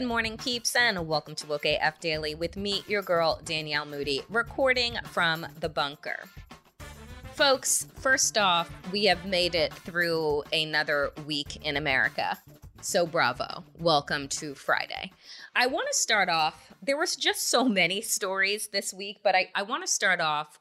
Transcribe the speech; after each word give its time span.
Good 0.00 0.08
morning, 0.08 0.38
peeps, 0.38 0.74
and 0.76 1.06
welcome 1.06 1.34
to 1.34 1.46
Woke 1.46 1.66
AF 1.66 2.00
Daily 2.00 2.34
with 2.34 2.56
me, 2.56 2.82
your 2.88 3.02
girl, 3.02 3.38
Danielle 3.44 3.84
Moody, 3.84 4.22
recording 4.30 4.96
from 5.04 5.46
the 5.60 5.68
bunker. 5.68 6.24
Folks, 7.34 7.86
first 7.96 8.38
off, 8.38 8.72
we 8.92 9.04
have 9.04 9.26
made 9.26 9.54
it 9.54 9.74
through 9.74 10.44
another 10.54 11.10
week 11.26 11.66
in 11.66 11.76
America. 11.76 12.38
So, 12.80 13.06
bravo. 13.06 13.62
Welcome 13.78 14.28
to 14.28 14.54
Friday. 14.54 15.12
I 15.54 15.66
want 15.66 15.88
to 15.92 15.94
start 15.94 16.30
off, 16.30 16.72
there 16.80 16.96
was 16.96 17.14
just 17.14 17.50
so 17.50 17.68
many 17.68 18.00
stories 18.00 18.68
this 18.68 18.94
week, 18.94 19.18
but 19.22 19.34
I, 19.34 19.50
I 19.54 19.64
want 19.64 19.82
to 19.82 19.92
start 19.92 20.22
off 20.22 20.58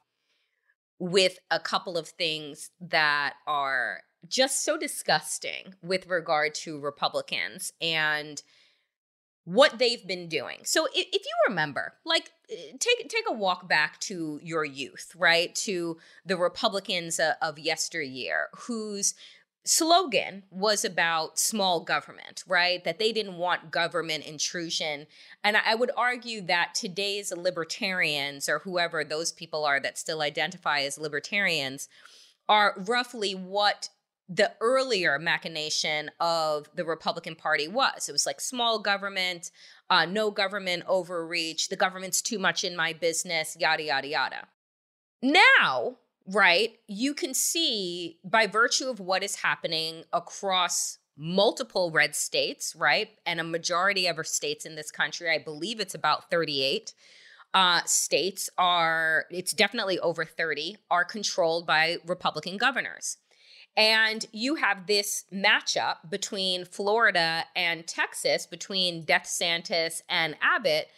with 0.99 1.39
a 1.49 1.61
couple 1.61 1.97
of 1.97 2.09
things 2.09 2.71
that 2.81 3.35
are 3.47 4.01
just 4.27 4.65
so 4.65 4.77
disgusting 4.77 5.75
with 5.81 6.07
regard 6.07 6.53
to 6.55 6.77
Republicans 6.77 7.71
and 7.79 8.43
what 9.49 9.79
they've 9.79 10.05
been 10.05 10.27
doing. 10.27 10.59
So 10.63 10.85
if, 10.93 11.07
if, 11.07 11.25
you 11.25 11.33
remember, 11.47 11.93
like 12.05 12.29
eh, 12.51 12.73
take 12.79 13.09
take 13.09 13.25
a 13.27 13.33
walk 13.33 13.67
back 13.67 13.99
to 14.01 14.39
your 14.43 14.63
youth, 14.63 15.11
right? 15.17 15.55
To 15.55 15.97
the 16.23 16.37
Republicans 16.37 17.19
uh, 17.19 17.33
of 17.41 17.57
yesteryear 17.57 18.49
whose 18.67 19.15
slogan 19.65 20.43
was 20.51 20.85
about 20.85 21.39
small 21.39 21.79
government, 21.79 22.43
right? 22.47 22.83
That 22.83 22.99
they 22.99 23.11
didn't 23.11 23.37
want 23.37 23.71
government 23.71 24.25
intrusion. 24.25 25.07
And 25.43 25.57
I 25.57 25.73
would 25.73 25.91
argue 25.97 26.41
that 26.41 26.75
today's 26.75 27.31
libertarians 27.35 28.47
or 28.47 28.59
whoever 28.59 29.03
those 29.03 29.31
people 29.31 29.65
are 29.65 29.79
that 29.79 29.97
still 29.97 30.21
identify 30.21 30.81
as 30.81 30.99
libertarians 30.99 31.89
are 32.47 32.75
roughly 32.77 33.33
what 33.33 33.89
the 34.29 34.51
earlier 34.61 35.17
machination 35.17 36.11
of 36.19 36.69
the 36.75 36.85
Republican 36.85 37.35
Party 37.35 37.67
was. 37.67 38.07
It 38.07 38.11
was 38.11 38.27
like 38.27 38.39
small 38.39 38.77
government, 38.77 39.49
uh, 39.89 40.05
no 40.05 40.29
government 40.29 40.83
overreach, 40.87 41.69
the 41.69 41.75
government's 41.75 42.21
too 42.21 42.37
much 42.37 42.63
in 42.63 42.75
my 42.75 42.93
business, 42.93 43.57
yada, 43.59 43.83
yada, 43.83 44.07
yada. 44.07 44.47
Now, 45.23 45.97
right, 46.27 46.73
you 46.87 47.15
can 47.15 47.33
see 47.33 48.19
by 48.23 48.45
virtue 48.45 48.87
of 48.87 48.99
what 48.99 49.23
is 49.23 49.37
happening 49.37 50.03
across 50.13 50.99
multiple 51.17 51.89
red 51.91 52.15
states, 52.15 52.75
right, 52.75 53.09
and 53.25 53.39
a 53.39 53.43
majority 53.43 54.05
of 54.05 54.17
our 54.17 54.23
states 54.23 54.63
in 54.63 54.75
this 54.75 54.91
country, 54.91 55.29
I 55.29 55.39
believe 55.39 55.79
it's 55.79 55.95
about 55.95 56.29
38. 56.29 56.93
Uh, 57.51 57.81
states 57.85 58.47
are, 58.59 59.25
it's 59.31 59.53
definitely 59.53 59.97
over 59.99 60.23
30, 60.23 60.77
are 60.91 61.03
controlled 61.03 61.65
by 61.65 61.97
Republican 62.05 62.57
governors. 62.57 63.17
And 63.77 64.25
you 64.31 64.55
have 64.55 64.87
this 64.87 65.25
matchup 65.33 66.09
between 66.09 66.65
Florida 66.65 67.45
and 67.55 67.87
Texas, 67.87 68.45
between 68.45 69.05
DeSantis 69.05 70.01
and 70.09 70.35
Abbott. 70.41 70.89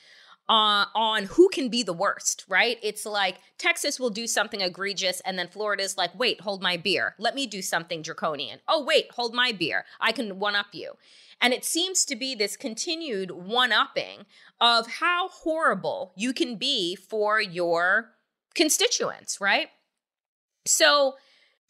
Uh, 0.49 0.85
on 0.95 1.25
who 1.25 1.47
can 1.47 1.69
be 1.69 1.81
the 1.81 1.93
worst, 1.93 2.43
right? 2.49 2.77
It's 2.83 3.05
like 3.05 3.37
Texas 3.57 4.01
will 4.01 4.09
do 4.09 4.27
something 4.27 4.59
egregious, 4.59 5.21
and 5.21 5.39
then 5.39 5.47
Florida's 5.47 5.97
like, 5.97 6.17
wait, 6.19 6.41
hold 6.41 6.61
my 6.61 6.75
beer. 6.75 7.15
Let 7.17 7.35
me 7.35 7.47
do 7.47 7.61
something 7.61 8.01
draconian. 8.01 8.59
Oh, 8.67 8.83
wait, 8.83 9.11
hold 9.11 9.33
my 9.33 9.53
beer. 9.53 9.85
I 10.01 10.11
can 10.11 10.39
one 10.39 10.57
up 10.57 10.65
you. 10.73 10.97
And 11.41 11.53
it 11.53 11.65
seems 11.65 12.05
to 12.05 12.15
be 12.15 12.35
this 12.35 12.55
continued 12.55 13.31
one 13.31 13.71
upping 13.71 14.25
of 14.59 14.87
how 14.87 15.29
horrible 15.29 16.13
you 16.15 16.33
can 16.33 16.55
be 16.55 16.95
for 16.95 17.41
your 17.41 18.11
constituents, 18.53 19.41
right? 19.41 19.69
So, 20.67 21.15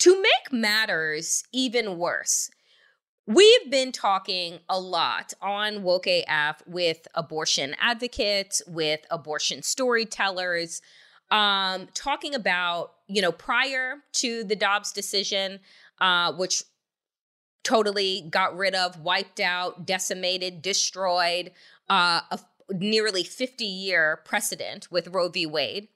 to 0.01 0.19
make 0.19 0.51
matters 0.51 1.43
even 1.53 1.99
worse, 1.99 2.49
we've 3.27 3.69
been 3.69 3.91
talking 3.91 4.57
a 4.67 4.79
lot 4.79 5.31
on 5.43 5.83
Woke 5.83 6.07
AF 6.07 6.63
with 6.65 7.07
abortion 7.13 7.75
advocates, 7.79 8.63
with 8.65 9.01
abortion 9.11 9.61
storytellers, 9.61 10.81
um, 11.29 11.87
talking 11.93 12.33
about, 12.33 12.93
you 13.07 13.21
know, 13.21 13.31
prior 13.31 13.97
to 14.13 14.43
the 14.43 14.55
Dobbs 14.55 14.91
decision, 14.91 15.59
uh, 15.99 16.33
which 16.33 16.63
totally 17.63 18.27
got 18.27 18.57
rid 18.57 18.73
of, 18.73 18.99
wiped 19.01 19.39
out, 19.39 19.85
decimated, 19.85 20.63
destroyed 20.63 21.51
uh, 21.91 22.21
a 22.31 22.39
nearly 22.71 23.23
50 23.23 23.65
year 23.65 24.21
precedent 24.25 24.87
with 24.89 25.09
Roe 25.09 25.29
v. 25.29 25.45
Wade. 25.45 25.89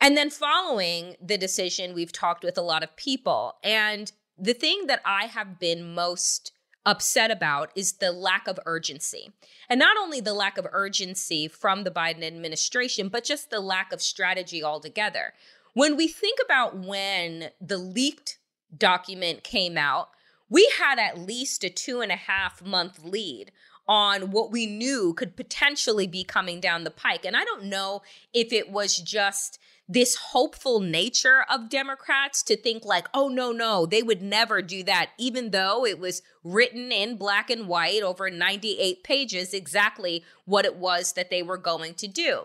And 0.00 0.16
then 0.16 0.30
following 0.30 1.16
the 1.20 1.38
decision, 1.38 1.94
we've 1.94 2.12
talked 2.12 2.44
with 2.44 2.58
a 2.58 2.62
lot 2.62 2.82
of 2.82 2.96
people. 2.96 3.56
And 3.62 4.12
the 4.38 4.54
thing 4.54 4.86
that 4.86 5.00
I 5.04 5.26
have 5.26 5.58
been 5.58 5.94
most 5.94 6.52
upset 6.86 7.30
about 7.30 7.70
is 7.74 7.94
the 7.94 8.12
lack 8.12 8.46
of 8.46 8.60
urgency. 8.66 9.32
And 9.68 9.78
not 9.78 9.96
only 9.96 10.20
the 10.20 10.34
lack 10.34 10.58
of 10.58 10.66
urgency 10.72 11.48
from 11.48 11.84
the 11.84 11.90
Biden 11.90 12.22
administration, 12.22 13.08
but 13.08 13.24
just 13.24 13.50
the 13.50 13.60
lack 13.60 13.92
of 13.92 14.02
strategy 14.02 14.62
altogether. 14.62 15.32
When 15.72 15.96
we 15.96 16.08
think 16.08 16.38
about 16.44 16.76
when 16.76 17.50
the 17.60 17.78
leaked 17.78 18.38
document 18.76 19.42
came 19.42 19.78
out, 19.78 20.10
we 20.50 20.70
had 20.78 20.98
at 20.98 21.18
least 21.18 21.64
a 21.64 21.70
two 21.70 22.00
and 22.00 22.12
a 22.12 22.16
half 22.16 22.62
month 22.62 23.02
lead 23.02 23.50
on 23.86 24.30
what 24.30 24.50
we 24.50 24.66
knew 24.66 25.12
could 25.14 25.36
potentially 25.36 26.06
be 26.06 26.24
coming 26.24 26.60
down 26.60 26.84
the 26.84 26.90
pike. 26.90 27.24
And 27.24 27.36
I 27.36 27.44
don't 27.44 27.64
know 27.64 28.02
if 28.32 28.52
it 28.52 28.70
was 28.70 28.98
just 28.98 29.58
this 29.86 30.14
hopeful 30.14 30.80
nature 30.80 31.44
of 31.50 31.68
Democrats 31.68 32.42
to 32.44 32.56
think 32.56 32.84
like, 32.84 33.06
oh, 33.12 33.28
no, 33.28 33.52
no, 33.52 33.84
they 33.84 34.02
would 34.02 34.22
never 34.22 34.62
do 34.62 34.82
that, 34.84 35.10
even 35.18 35.50
though 35.50 35.84
it 35.84 35.98
was 35.98 36.22
written 36.42 36.90
in 36.90 37.16
black 37.16 37.50
and 37.50 37.68
white 37.68 38.02
over 38.02 38.30
98 38.30 39.04
pages 39.04 39.52
exactly 39.52 40.24
what 40.46 40.64
it 40.64 40.76
was 40.76 41.12
that 41.12 41.30
they 41.30 41.42
were 41.42 41.58
going 41.58 41.94
to 41.94 42.08
do. 42.08 42.44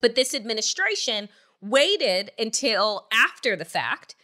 But 0.00 0.16
this 0.16 0.34
administration 0.34 1.28
waited 1.60 2.32
until 2.38 3.06
after 3.12 3.54
the 3.54 3.64
fact 3.64 4.16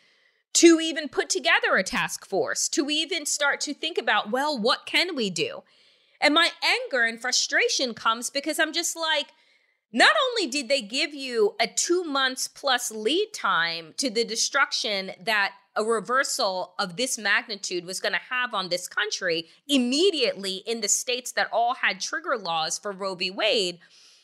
to 0.54 0.80
even 0.80 1.08
put 1.08 1.28
together 1.28 1.76
a 1.76 1.82
task 1.82 2.26
force, 2.26 2.68
to 2.70 2.88
even 2.88 3.26
start 3.26 3.60
to 3.60 3.74
think 3.74 3.98
about, 3.98 4.30
well, 4.30 4.58
what 4.58 4.86
can 4.86 5.14
we 5.14 5.28
do? 5.28 5.62
And 6.20 6.32
my 6.32 6.48
anger 6.64 7.04
and 7.04 7.20
frustration 7.20 7.92
comes 7.92 8.30
because 8.30 8.58
I'm 8.58 8.72
just 8.72 8.96
like, 8.96 9.28
not 9.92 10.14
only 10.30 10.50
did 10.50 10.68
they 10.68 10.82
give 10.82 11.14
you 11.14 11.54
a 11.60 11.66
two 11.66 12.04
months 12.04 12.48
plus 12.48 12.90
lead 12.90 13.28
time 13.32 13.94
to 13.96 14.10
the 14.10 14.24
destruction 14.24 15.12
that 15.20 15.52
a 15.76 15.84
reversal 15.84 16.74
of 16.78 16.96
this 16.96 17.18
magnitude 17.18 17.84
was 17.84 18.00
going 18.00 18.14
to 18.14 18.20
have 18.30 18.54
on 18.54 18.68
this 18.68 18.88
country 18.88 19.46
immediately 19.68 20.62
in 20.66 20.80
the 20.80 20.88
states 20.88 21.32
that 21.32 21.48
all 21.52 21.74
had 21.74 22.00
trigger 22.00 22.36
laws 22.36 22.78
for 22.78 22.92
Roe 22.92 23.14
v. 23.14 23.30
Wade, 23.30 23.78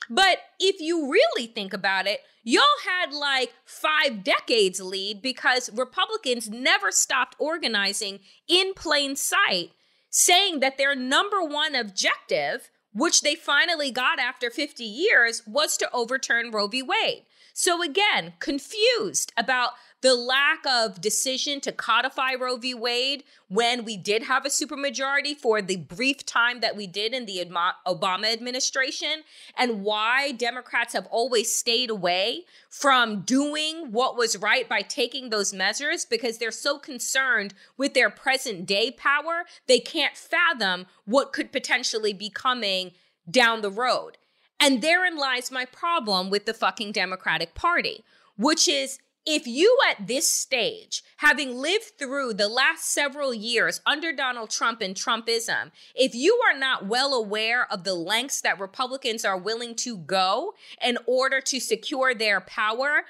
But 0.09 0.39
if 0.59 0.81
you 0.81 1.11
really 1.11 1.47
think 1.47 1.73
about 1.73 2.07
it, 2.07 2.21
y'all 2.43 2.65
had 2.87 3.13
like 3.13 3.53
five 3.65 4.25
decades 4.25 4.81
lead 4.81 5.23
because 5.23 5.71
Republicans 5.73 6.51
never 6.51 6.91
stopped 6.91 7.37
organizing 7.39 8.21
in 8.49 8.75
plain 8.75 9.15
sight, 9.15 9.71
saying 10.11 10.61
that 10.61 10.79
their 10.79 10.97
number 10.97 11.43
one 11.43 11.75
objective, 11.75 12.71
which 12.93 13.23
they 13.23 13.35
finally 13.35 13.91
got 13.91 14.19
after 14.19 14.51
50 14.51 14.85
years, 14.85 15.43
was 15.47 15.77
to 15.79 15.91
overturn 15.93 16.51
Roe 16.51 16.69
v. 16.69 16.83
Wade. 16.83 17.25
So 17.53 17.83
again, 17.83 18.35
confused 18.39 19.33
about 19.37 19.73
the 20.03 20.15
lack 20.15 20.67
of 20.67 21.01
decision 21.01 21.61
to 21.61 21.73
codify 21.73 22.35
Roe 22.35 22.57
v. 22.57 22.75
Wade 22.75 23.23
when 23.49 23.85
we 23.85 23.97
did 23.97 24.25
have 24.25 24.45
a 24.45 24.49
supermajority 24.49 25.37
for 25.37 25.63
the 25.63 25.77
brief 25.77 26.27
time 26.27 26.61
that 26.61 26.77
we 26.77 26.87
did 26.87 27.15
in 27.15 27.25
the 27.25 27.45
Obama 27.87 28.33
administration, 28.33 29.23
and 29.57 29.85
why 29.85 30.33
Democrats 30.33 30.93
have 30.93 31.07
always 31.07 31.55
stayed 31.55 31.89
away 31.89 32.45
from 32.69 33.21
doing 33.21 33.93
what 33.93 34.17
was 34.17 34.37
right 34.37 34.69
by 34.69 34.83
taking 34.83 35.31
those 35.31 35.55
measures 35.55 36.05
because 36.05 36.39
they're 36.39 36.51
so 36.51 36.79
concerned 36.79 37.55
with 37.77 37.95
their 37.95 38.11
present 38.11 38.67
day 38.67 38.91
power, 38.91 39.45
they 39.69 39.79
can't 39.79 40.17
fathom 40.17 40.87
what 41.05 41.33
could 41.33 41.53
potentially 41.53 42.13
be 42.13 42.29
coming 42.29 42.91
down 43.31 43.61
the 43.61 43.71
road. 43.71 44.19
And 44.59 44.83
therein 44.83 45.17
lies 45.17 45.51
my 45.51 45.65
problem 45.65 46.29
with 46.29 46.47
the 46.47 46.55
fucking 46.55 46.93
Democratic 46.93 47.55
Party, 47.55 48.05
which 48.37 48.67
is 48.67 48.99
if 49.25 49.47
you 49.47 49.79
at 49.89 50.07
this 50.07 50.29
stage, 50.29 51.03
having 51.19 51.57
lived 51.57 51.93
through 51.99 52.35
the 52.35 52.49
last 52.49 52.85
several 52.85 53.33
years 53.33 53.81
under 53.87 54.13
Donald 54.13 54.51
Trump 54.51 54.81
and 54.81 54.95
Trumpism, 54.95 55.71
if 55.95 56.15
you 56.15 56.41
are 56.47 56.59
not 56.59 56.87
well 56.87 57.15
aware 57.15 57.71
of 57.73 57.85
the 57.85 57.95
lengths 57.95 58.41
that 58.41 58.59
Republicans 58.59 59.25
are 59.25 59.39
willing 59.39 59.75
to 59.77 59.97
go 59.97 60.55
in 60.83 60.99
order 61.07 61.41
to 61.41 61.61
secure 61.61 62.15
their 62.15 62.41
power, 62.41 63.05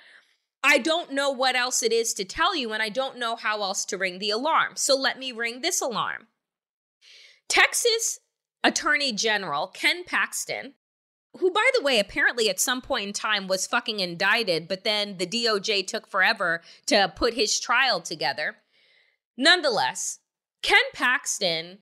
I 0.63 0.79
don't 0.79 1.13
know 1.13 1.31
what 1.31 1.57
else 1.57 1.83
it 1.83 1.93
is 1.93 2.15
to 2.15 2.25
tell 2.25 2.55
you, 2.55 2.73
and 2.73 2.83
I 2.83 2.89
don't 2.89 3.19
know 3.19 3.35
how 3.37 3.63
else 3.63 3.85
to 3.87 3.99
ring 3.99 4.19
the 4.19 4.31
alarm. 4.31 4.73
So 4.77 4.95
let 4.95 5.19
me 5.19 5.33
ring 5.33 5.61
this 5.61 5.81
alarm. 5.81 6.29
Texas 7.49 8.21
Attorney 8.63 9.13
General 9.13 9.67
Ken 9.67 10.05
Paxton 10.05 10.75
who, 11.39 11.51
by 11.51 11.69
the 11.75 11.83
way, 11.83 11.99
apparently 11.99 12.51
at 12.51 12.61
some 12.61 12.83
point 12.83 13.07
in 13.07 13.13
time 13.13 13.49
was 13.49 13.67
fucking 13.67 14.01
indicted, 14.01 14.69
but 14.69 14.85
then 14.85 15.17
the 15.17 15.27
DOJ 15.27 15.87
took 15.87 16.07
forever 16.07 16.61
to 16.87 17.13
put 17.17 17.35
his 17.35 17.59
trial 17.59 18.01
together. 18.01 18.57
Nonetheless, 19.37 20.19
Ken 20.63 20.83
Paxton 20.93 21.79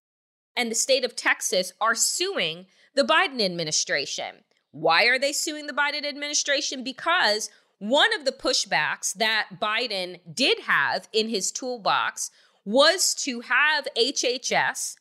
and 0.57 0.71
the 0.71 0.77
state 0.77 1.05
of 1.05 1.17
Texas 1.17 1.73
are 1.81 1.95
suing 1.95 2.67
the 2.95 3.03
Biden 3.03 3.41
administration. 3.41 4.45
Why 4.73 5.05
are 5.05 5.19
they 5.19 5.33
suing 5.33 5.67
the 5.67 5.73
Biden 5.73 6.07
administration? 6.07 6.85
Because 6.85 7.51
one 7.79 8.15
of 8.15 8.25
the 8.25 8.33
pushbacks 8.33 9.15
that 9.15 9.49
Biden 9.61 10.21
did 10.33 10.61
have 10.61 11.09
in 11.13 11.29
his 11.29 11.51
toolbox 11.51 12.31
was 12.65 13.15
to 13.15 13.41
have 13.41 13.89
HHS 13.97 14.97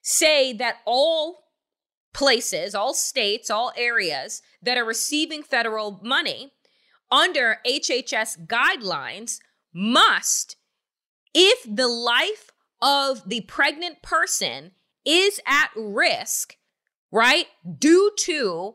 say 0.00 0.52
that 0.54 0.78
all 0.84 1.41
places, 2.12 2.74
all 2.74 2.94
states, 2.94 3.50
all 3.50 3.72
areas 3.76 4.42
that 4.62 4.76
are 4.76 4.84
receiving 4.84 5.42
federal 5.42 6.00
money 6.02 6.52
under 7.10 7.58
HHS 7.66 8.46
guidelines 8.46 9.38
must, 9.74 10.56
if 11.34 11.66
the 11.68 11.88
life 11.88 12.50
of 12.80 13.28
the 13.28 13.42
pregnant 13.42 14.02
person 14.02 14.72
is 15.04 15.40
at 15.46 15.70
risk, 15.76 16.56
right, 17.10 17.46
due 17.78 18.10
to 18.18 18.74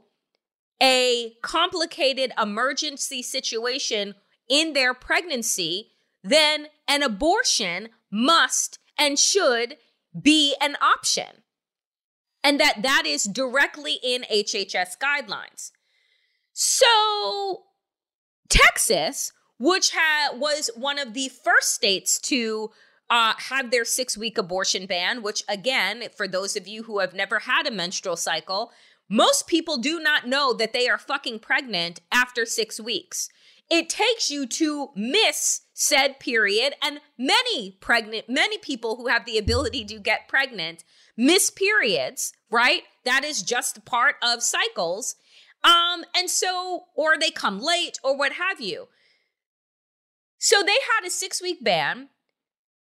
a 0.82 1.34
complicated 1.42 2.32
emergency 2.42 3.22
situation 3.22 4.16
in 4.48 4.74
their 4.74 4.94
pregnancy, 4.94 5.92
then 6.24 6.68
an 6.88 7.04
abortion 7.04 7.90
must 8.12 8.80
and 8.98 9.18
should 9.18 9.78
be 10.20 10.56
an 10.62 10.78
option 10.82 11.44
and 12.48 12.62
that 12.62 12.82
that 12.82 13.04
is 13.06 13.26
directly 13.26 14.00
in 14.02 14.24
HHS 14.32 14.98
guidelines. 14.98 15.72
So 16.54 17.64
Texas, 18.48 19.34
which 19.60 19.92
ha- 19.94 20.34
was 20.34 20.70
one 20.74 20.98
of 20.98 21.14
the 21.14 21.28
first 21.28 21.74
states 21.74 22.18
to 22.22 22.70
uh, 23.10 23.34
have 23.50 23.70
their 23.70 23.84
six 23.84 24.18
week 24.18 24.38
abortion 24.38 24.86
ban, 24.86 25.22
which, 25.22 25.44
again, 25.50 26.06
for 26.16 26.26
those 26.26 26.56
of 26.56 26.70
you 26.70 26.84
who 26.84 27.00
have 27.00 27.14
never 27.14 27.40
had 27.40 27.68
a 27.68 27.72
menstrual 27.72 28.16
cycle, 28.16 28.72
most 29.10 29.46
people 29.48 29.76
do 29.78 30.00
not 30.00 30.26
know 30.26 30.54
that 30.54 30.72
they 30.72 30.88
are 30.88 30.98
fucking 30.98 31.40
pregnant 31.40 32.00
after 32.14 32.46
six 32.46 32.80
weeks. 32.80 33.28
It 33.70 33.90
takes 33.90 34.32
you 34.32 34.46
to 34.48 34.92
miss 34.96 35.64
said 35.80 36.20
period, 36.20 36.74
and 36.82 37.00
many 37.20 37.78
pregnant, 37.80 38.28
many 38.28 38.58
people 38.58 38.96
who 38.96 39.10
have 39.10 39.28
the 39.28 39.38
ability 39.38 39.86
to 39.86 40.00
get 40.00 40.28
pregnant 40.28 40.84
miss 41.16 41.52
periods, 41.52 42.34
right? 42.50 42.82
That 43.06 43.24
is 43.24 43.44
just 43.44 43.86
part 43.86 44.16
of 44.24 44.42
cycles. 44.42 45.16
Um, 45.64 46.04
and 46.16 46.32
so, 46.32 46.86
or 46.96 47.16
they 47.16 47.30
come 47.30 47.60
late 47.60 48.00
or 48.04 48.18
what 48.18 48.34
have 48.34 48.60
you. 48.60 48.88
So 50.40 50.64
they 50.64 50.72
had 50.96 51.06
a 51.06 51.12
six 51.12 51.44
week 51.44 51.64
ban. 51.64 52.10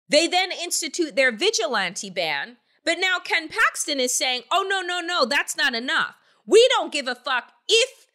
They 0.07 0.27
then 0.27 0.51
institute 0.51 1.15
their 1.15 1.31
vigilante 1.31 2.11
ban. 2.11 2.57
But 2.85 2.99
now 2.99 3.17
Ken 3.17 3.49
Paxton 3.49 3.99
is 3.99 4.13
saying, 4.13 4.43
oh, 4.51 4.63
no, 4.69 4.81
no, 4.81 4.99
no, 4.99 5.25
that's 5.25 5.57
not 5.57 5.73
enough. 5.73 6.13
We 6.45 6.67
don't 6.69 6.93
give 6.93 7.07
a 7.07 7.15
fuck 7.15 7.53
if 7.67 8.05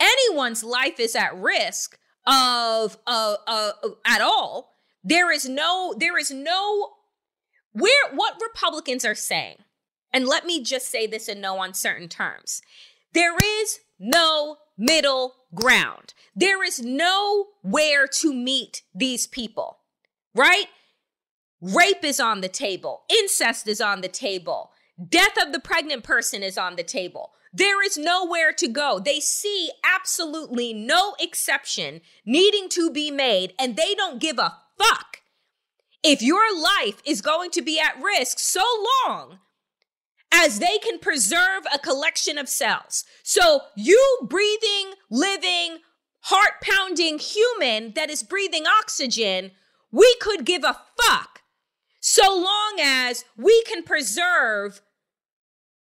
anyone's 0.00 0.64
life 0.64 0.98
is 0.98 1.14
at 1.14 1.36
risk 1.36 1.96
of 2.30 2.96
uh, 3.06 3.36
uh, 3.46 3.72
at 4.06 4.20
all. 4.22 4.74
There 5.02 5.32
is 5.32 5.48
no, 5.48 5.94
there 5.98 6.18
is 6.18 6.30
no 6.30 6.90
where 7.72 8.14
what 8.14 8.40
Republicans 8.40 9.04
are 9.04 9.14
saying, 9.14 9.56
and 10.12 10.26
let 10.26 10.44
me 10.44 10.62
just 10.62 10.88
say 10.88 11.06
this 11.06 11.28
in 11.28 11.40
no 11.40 11.60
uncertain 11.62 12.08
terms 12.08 12.62
there 13.12 13.36
is 13.60 13.80
no 13.98 14.56
middle 14.78 15.34
ground. 15.54 16.14
There 16.34 16.64
is 16.64 16.80
nowhere 16.80 18.06
to 18.20 18.32
meet 18.32 18.82
these 18.94 19.26
people, 19.26 19.78
right? 20.34 20.66
Rape 21.60 22.04
is 22.04 22.20
on 22.20 22.40
the 22.40 22.48
table, 22.48 23.02
incest 23.10 23.68
is 23.68 23.80
on 23.80 24.00
the 24.00 24.08
table, 24.08 24.70
death 25.08 25.36
of 25.42 25.52
the 25.52 25.60
pregnant 25.60 26.04
person 26.04 26.42
is 26.42 26.56
on 26.56 26.76
the 26.76 26.82
table. 26.82 27.32
There 27.52 27.84
is 27.84 27.98
nowhere 27.98 28.52
to 28.52 28.68
go. 28.68 29.00
They 29.00 29.20
see 29.20 29.70
absolutely 29.84 30.72
no 30.72 31.14
exception 31.18 32.00
needing 32.24 32.68
to 32.70 32.90
be 32.90 33.10
made, 33.10 33.54
and 33.58 33.76
they 33.76 33.94
don't 33.94 34.20
give 34.20 34.38
a 34.38 34.56
fuck 34.78 35.18
if 36.02 36.22
your 36.22 36.56
life 36.56 37.02
is 37.04 37.20
going 37.20 37.50
to 37.50 37.62
be 37.62 37.78
at 37.80 38.00
risk 38.00 38.38
so 38.38 38.62
long 39.06 39.40
as 40.32 40.60
they 40.60 40.78
can 40.78 40.98
preserve 40.98 41.64
a 41.74 41.78
collection 41.78 42.38
of 42.38 42.48
cells. 42.48 43.04
So, 43.22 43.62
you 43.76 44.18
breathing, 44.22 44.92
living, 45.10 45.78
heart 46.20 46.62
pounding 46.62 47.18
human 47.18 47.92
that 47.94 48.10
is 48.10 48.22
breathing 48.22 48.64
oxygen, 48.66 49.50
we 49.90 50.14
could 50.20 50.44
give 50.44 50.62
a 50.62 50.78
fuck 51.00 51.42
so 52.00 52.34
long 52.34 52.78
as 52.80 53.24
we 53.36 53.62
can 53.64 53.82
preserve 53.82 54.80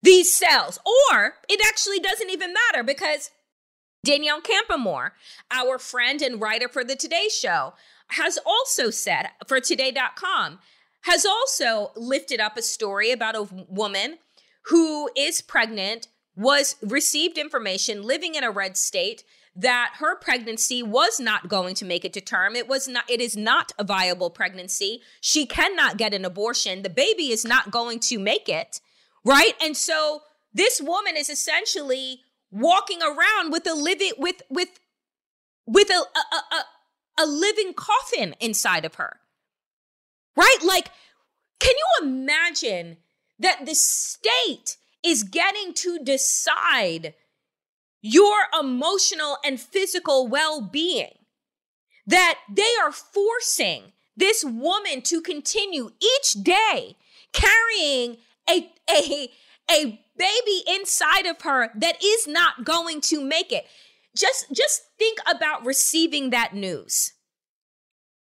these 0.02 0.34
cells. 0.34 0.78
Or 0.84 1.34
it 1.48 1.60
actually 1.66 2.00
doesn't 2.00 2.30
even 2.30 2.54
matter 2.54 2.82
because 2.82 3.30
Danielle 4.04 4.40
Campoamor, 4.40 5.10
our 5.50 5.78
friend 5.78 6.22
and 6.22 6.40
writer 6.40 6.68
for 6.68 6.84
the 6.84 6.96
Today 6.96 7.28
Show, 7.30 7.74
has 8.12 8.38
also 8.44 8.90
said 8.90 9.28
for 9.46 9.60
today.com, 9.60 10.58
has 11.02 11.24
also 11.24 11.92
lifted 11.96 12.40
up 12.40 12.56
a 12.56 12.62
story 12.62 13.10
about 13.10 13.36
a 13.36 13.48
woman 13.68 14.18
who 14.66 15.10
is 15.16 15.40
pregnant, 15.40 16.08
was 16.36 16.76
received 16.82 17.38
information 17.38 18.02
living 18.02 18.34
in 18.34 18.44
a 18.44 18.50
red 18.50 18.76
state 18.76 19.24
that 19.56 19.94
her 19.98 20.16
pregnancy 20.16 20.82
was 20.82 21.18
not 21.18 21.48
going 21.48 21.74
to 21.74 21.84
make 21.84 22.04
it 22.04 22.12
to 22.12 22.20
term. 22.20 22.54
It 22.54 22.68
was 22.68 22.86
not 22.86 23.10
it 23.10 23.20
is 23.20 23.36
not 23.36 23.72
a 23.78 23.84
viable 23.84 24.30
pregnancy. 24.30 25.02
She 25.20 25.44
cannot 25.44 25.96
get 25.96 26.14
an 26.14 26.24
abortion. 26.24 26.82
The 26.82 26.90
baby 26.90 27.30
is 27.32 27.44
not 27.44 27.70
going 27.70 28.00
to 28.00 28.18
make 28.18 28.48
it, 28.48 28.80
right? 29.24 29.54
And 29.62 29.76
so 29.76 30.22
this 30.52 30.80
woman 30.80 31.16
is 31.16 31.28
essentially 31.28 32.20
walking 32.50 33.00
around 33.02 33.52
with 33.52 33.66
a 33.66 33.74
living 33.74 34.12
with 34.18 34.42
with 34.50 34.68
with 35.66 35.90
a, 35.90 35.92
a, 35.94 36.36
a, 36.56 37.24
a 37.24 37.26
living 37.26 37.74
coffin 37.74 38.34
inside 38.40 38.84
of 38.84 38.96
her. 38.96 39.20
Right? 40.36 40.58
Like, 40.64 40.88
can 41.60 41.74
you 41.76 42.08
imagine 42.08 42.96
that 43.38 43.66
the 43.66 43.74
state 43.74 44.76
is 45.04 45.22
getting 45.22 45.74
to 45.74 45.98
decide 45.98 47.14
your 48.02 48.46
emotional 48.58 49.38
and 49.44 49.60
physical 49.60 50.26
well 50.26 50.60
being? 50.60 51.12
That 52.06 52.38
they 52.52 52.74
are 52.82 52.92
forcing 52.92 53.92
this 54.16 54.44
woman 54.44 55.02
to 55.02 55.20
continue 55.20 55.90
each 56.00 56.32
day 56.42 56.96
carrying 57.32 58.16
a, 58.48 58.70
a, 58.90 59.30
a 59.70 60.00
baby 60.16 60.62
inside 60.66 61.26
of 61.26 61.40
her 61.42 61.70
that 61.74 62.02
is 62.02 62.26
not 62.26 62.64
going 62.64 63.00
to 63.02 63.22
make 63.22 63.52
it. 63.52 63.66
Just 64.16 64.46
just 64.52 64.82
think 64.98 65.18
about 65.30 65.64
receiving 65.64 66.30
that 66.30 66.54
news. 66.54 67.12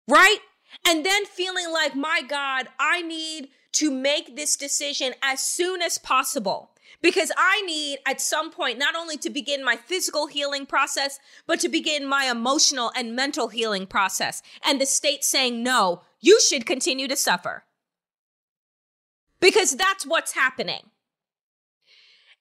Right? 0.08 0.40
And 0.88 1.06
then 1.06 1.26
feeling 1.26 1.72
like, 1.72 1.96
"My 1.96 2.22
God, 2.22 2.68
I 2.80 3.02
need 3.02 3.50
to 3.74 3.92
make 3.92 4.36
this 4.36 4.56
decision 4.56 5.14
as 5.22 5.40
soon 5.40 5.82
as 5.82 5.98
possible." 5.98 6.72
Because 7.02 7.32
I 7.38 7.62
need 7.62 8.00
at 8.06 8.20
some 8.20 8.52
point 8.52 8.78
not 8.78 8.96
only 8.96 9.16
to 9.18 9.30
begin 9.30 9.64
my 9.64 9.78
physical 9.78 10.28
healing 10.28 10.66
process, 10.66 11.20
but 11.48 11.60
to 11.62 11.70
begin 11.70 12.06
my 12.06 12.26
emotional 12.26 12.92
and 12.96 13.16
mental 13.16 13.48
healing 13.48 13.88
process. 13.88 14.42
And 14.64 14.82
the 14.82 14.86
state 14.86 15.24
saying, 15.24 15.64
no, 15.64 16.02
you 16.20 16.42
should 16.42 16.66
continue 16.66 17.08
to 17.08 17.16
suffer. 17.16 17.64
Because 19.39 19.75
that's 19.75 20.05
what's 20.05 20.34
happening. 20.34 20.81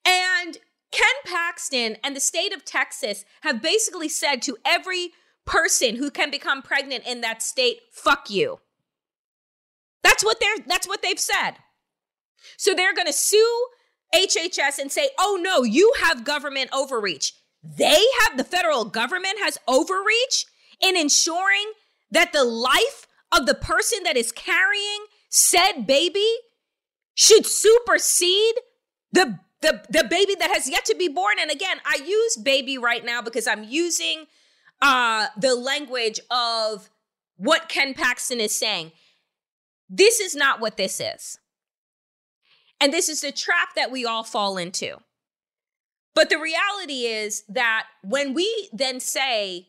And 0.04 0.58
Ken 0.90 1.06
Paxton 1.24 1.96
and 2.02 2.16
the 2.16 2.20
state 2.20 2.52
of 2.52 2.64
Texas 2.64 3.24
have 3.42 3.62
basically 3.62 4.08
said 4.08 4.42
to 4.42 4.56
every 4.64 5.10
person 5.44 5.96
who 5.96 6.10
can 6.10 6.30
become 6.30 6.62
pregnant 6.62 7.06
in 7.06 7.20
that 7.20 7.42
state, 7.42 7.78
fuck 7.92 8.30
you. 8.30 8.60
That's 10.02 10.24
what 10.24 10.40
they're 10.40 10.64
that's 10.66 10.88
what 10.88 11.02
they've 11.02 11.18
said. 11.18 11.52
So 12.56 12.74
they're 12.74 12.94
going 12.94 13.06
to 13.06 13.12
sue 13.12 13.66
HHS 14.14 14.78
and 14.78 14.90
say, 14.90 15.10
"Oh 15.18 15.38
no, 15.40 15.64
you 15.64 15.92
have 16.00 16.24
government 16.24 16.70
overreach." 16.72 17.34
They 17.62 18.02
have 18.22 18.36
the 18.36 18.44
federal 18.44 18.84
government 18.84 19.36
has 19.42 19.58
overreach 19.66 20.46
in 20.80 20.96
ensuring 20.96 21.72
that 22.10 22.32
the 22.32 22.44
life 22.44 23.06
of 23.36 23.46
the 23.46 23.54
person 23.54 24.04
that 24.04 24.16
is 24.16 24.32
carrying 24.32 25.06
said 25.28 25.86
baby 25.86 26.26
should 27.18 27.44
supersede 27.44 28.54
the 29.10 29.40
the 29.60 29.82
the 29.90 30.04
baby 30.08 30.36
that 30.36 30.52
has 30.52 30.70
yet 30.70 30.84
to 30.84 30.94
be 30.94 31.08
born. 31.08 31.34
And 31.40 31.50
again 31.50 31.78
i 31.84 31.98
use 32.06 32.36
baby 32.36 32.78
right 32.78 33.04
now 33.04 33.20
because 33.20 33.48
i'm 33.48 33.64
using 33.64 34.26
uh 34.80 35.26
the 35.36 35.56
language 35.56 36.20
of 36.30 36.88
what 37.36 37.68
ken 37.68 37.92
paxton 37.92 38.40
is 38.40 38.54
saying. 38.54 38.92
This 39.90 40.20
is 40.20 40.36
not 40.36 40.60
what 40.60 40.76
this 40.76 41.00
is. 41.00 41.40
And 42.80 42.92
this 42.92 43.08
is 43.08 43.22
the 43.22 43.32
trap 43.32 43.70
that 43.74 43.90
we 43.90 44.04
all 44.04 44.22
fall 44.22 44.56
into. 44.56 44.98
But 46.14 46.30
the 46.30 46.38
reality 46.38 47.06
is 47.06 47.42
that 47.48 47.86
when 48.04 48.32
we 48.32 48.68
then 48.72 49.00
say 49.00 49.66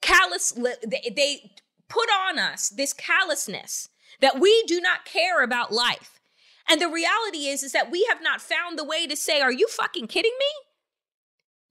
callous 0.00 0.52
they 0.52 1.50
put 1.88 2.08
on 2.28 2.38
us 2.38 2.68
this 2.68 2.92
callousness 2.92 3.88
that 4.20 4.38
we 4.38 4.62
do 4.68 4.80
not 4.80 5.04
care 5.04 5.42
about 5.42 5.72
life 5.72 6.20
and 6.68 6.80
the 6.80 6.88
reality 6.88 7.46
is, 7.48 7.62
is 7.62 7.72
that 7.72 7.90
we 7.90 8.06
have 8.08 8.22
not 8.22 8.40
found 8.40 8.78
the 8.78 8.84
way 8.84 9.06
to 9.06 9.16
say, 9.16 9.40
are 9.40 9.52
you 9.52 9.68
fucking 9.68 10.06
kidding 10.06 10.34
me? 10.38 10.46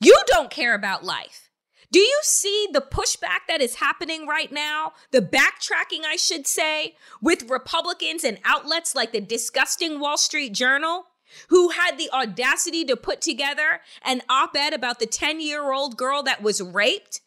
You 0.08 0.18
don't 0.28 0.50
care 0.50 0.74
about 0.74 1.04
life. 1.04 1.50
Do 1.92 2.00
you 2.00 2.20
see 2.24 2.68
the 2.72 2.82
pushback 2.82 3.48
that 3.50 3.62
is 3.62 3.76
happening 3.76 4.26
right 4.26 4.52
now? 4.52 4.94
The 5.12 5.22
backtracking, 5.22 6.06
I 6.06 6.16
should 6.16 6.48
say, 6.48 6.96
with 7.22 7.50
Republicans 7.50 8.24
and 8.24 8.40
outlets 8.46 8.96
like 8.96 9.12
the 9.12 9.20
disgusting 9.20 10.00
Wall 10.00 10.18
Street 10.18 10.54
Journal, 10.54 11.08
who 11.50 11.70
had 11.70 11.98
the 11.98 12.10
audacity 12.12 12.86
to 12.86 12.96
put 12.96 13.22
together 13.22 13.82
an 14.04 14.22
op 14.30 14.56
ed 14.56 14.74
about 14.74 15.00
the 15.00 15.06
10 15.06 15.42
year 15.42 15.72
old 15.74 15.98
girl 15.98 16.24
that 16.24 16.42
was 16.42 16.62
raped 16.62 17.22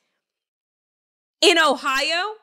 in 1.43 1.59
Ohio. 1.59 2.35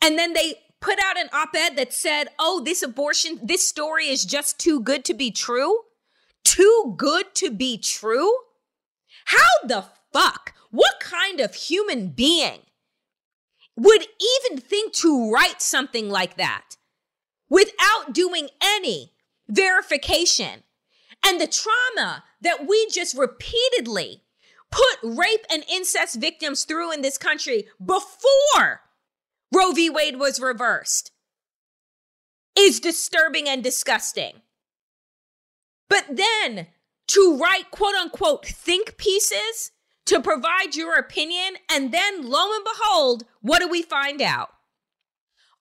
And 0.00 0.18
then 0.18 0.32
they 0.32 0.54
put 0.84 0.98
out 1.02 1.18
an 1.18 1.30
op 1.32 1.54
ed 1.54 1.76
that 1.76 1.94
said, 1.94 2.28
oh, 2.38 2.60
this 2.62 2.82
abortion, 2.82 3.40
this 3.42 3.66
story 3.66 4.08
is 4.08 4.24
just 4.26 4.58
too 4.58 4.80
good 4.80 5.02
to 5.06 5.14
be 5.14 5.30
true? 5.30 5.78
Too 6.44 6.94
good 6.98 7.34
to 7.36 7.50
be 7.50 7.78
true? 7.78 8.30
How 9.24 9.66
the 9.66 9.86
fuck? 10.12 10.52
What 10.70 11.00
kind 11.00 11.40
of 11.40 11.54
human 11.54 12.08
being 12.08 12.60
would 13.76 14.02
even 14.02 14.58
think 14.60 14.92
to 14.92 15.32
write 15.32 15.62
something 15.62 16.10
like 16.10 16.36
that 16.36 16.76
without 17.48 18.12
doing 18.12 18.50
any 18.62 19.12
verification? 19.48 20.64
And 21.24 21.40
the 21.40 21.46
trauma 21.46 22.24
that 22.42 22.68
we 22.68 22.86
just 22.92 23.16
repeatedly 23.16 24.22
put 24.70 24.98
rape 25.02 25.46
and 25.50 25.64
incest 25.72 26.20
victims 26.20 26.64
through 26.64 26.92
in 26.92 27.00
this 27.00 27.16
country 27.16 27.68
before 27.82 28.82
Roe 29.54 29.72
v. 29.72 29.88
Wade 29.88 30.18
was 30.18 30.40
reversed 30.40 31.12
is 32.58 32.80
disturbing 32.80 33.48
and 33.48 33.62
disgusting. 33.62 34.42
But 35.88 36.04
then 36.10 36.68
to 37.08 37.38
write 37.38 37.70
quote 37.70 37.94
unquote 37.94 38.46
think 38.46 38.96
pieces 38.96 39.72
to 40.06 40.20
provide 40.20 40.76
your 40.76 40.96
opinion, 40.96 41.56
and 41.70 41.92
then 41.92 42.28
lo 42.28 42.52
and 42.52 42.64
behold, 42.64 43.24
what 43.40 43.60
do 43.60 43.68
we 43.68 43.82
find 43.82 44.20
out? 44.20 44.50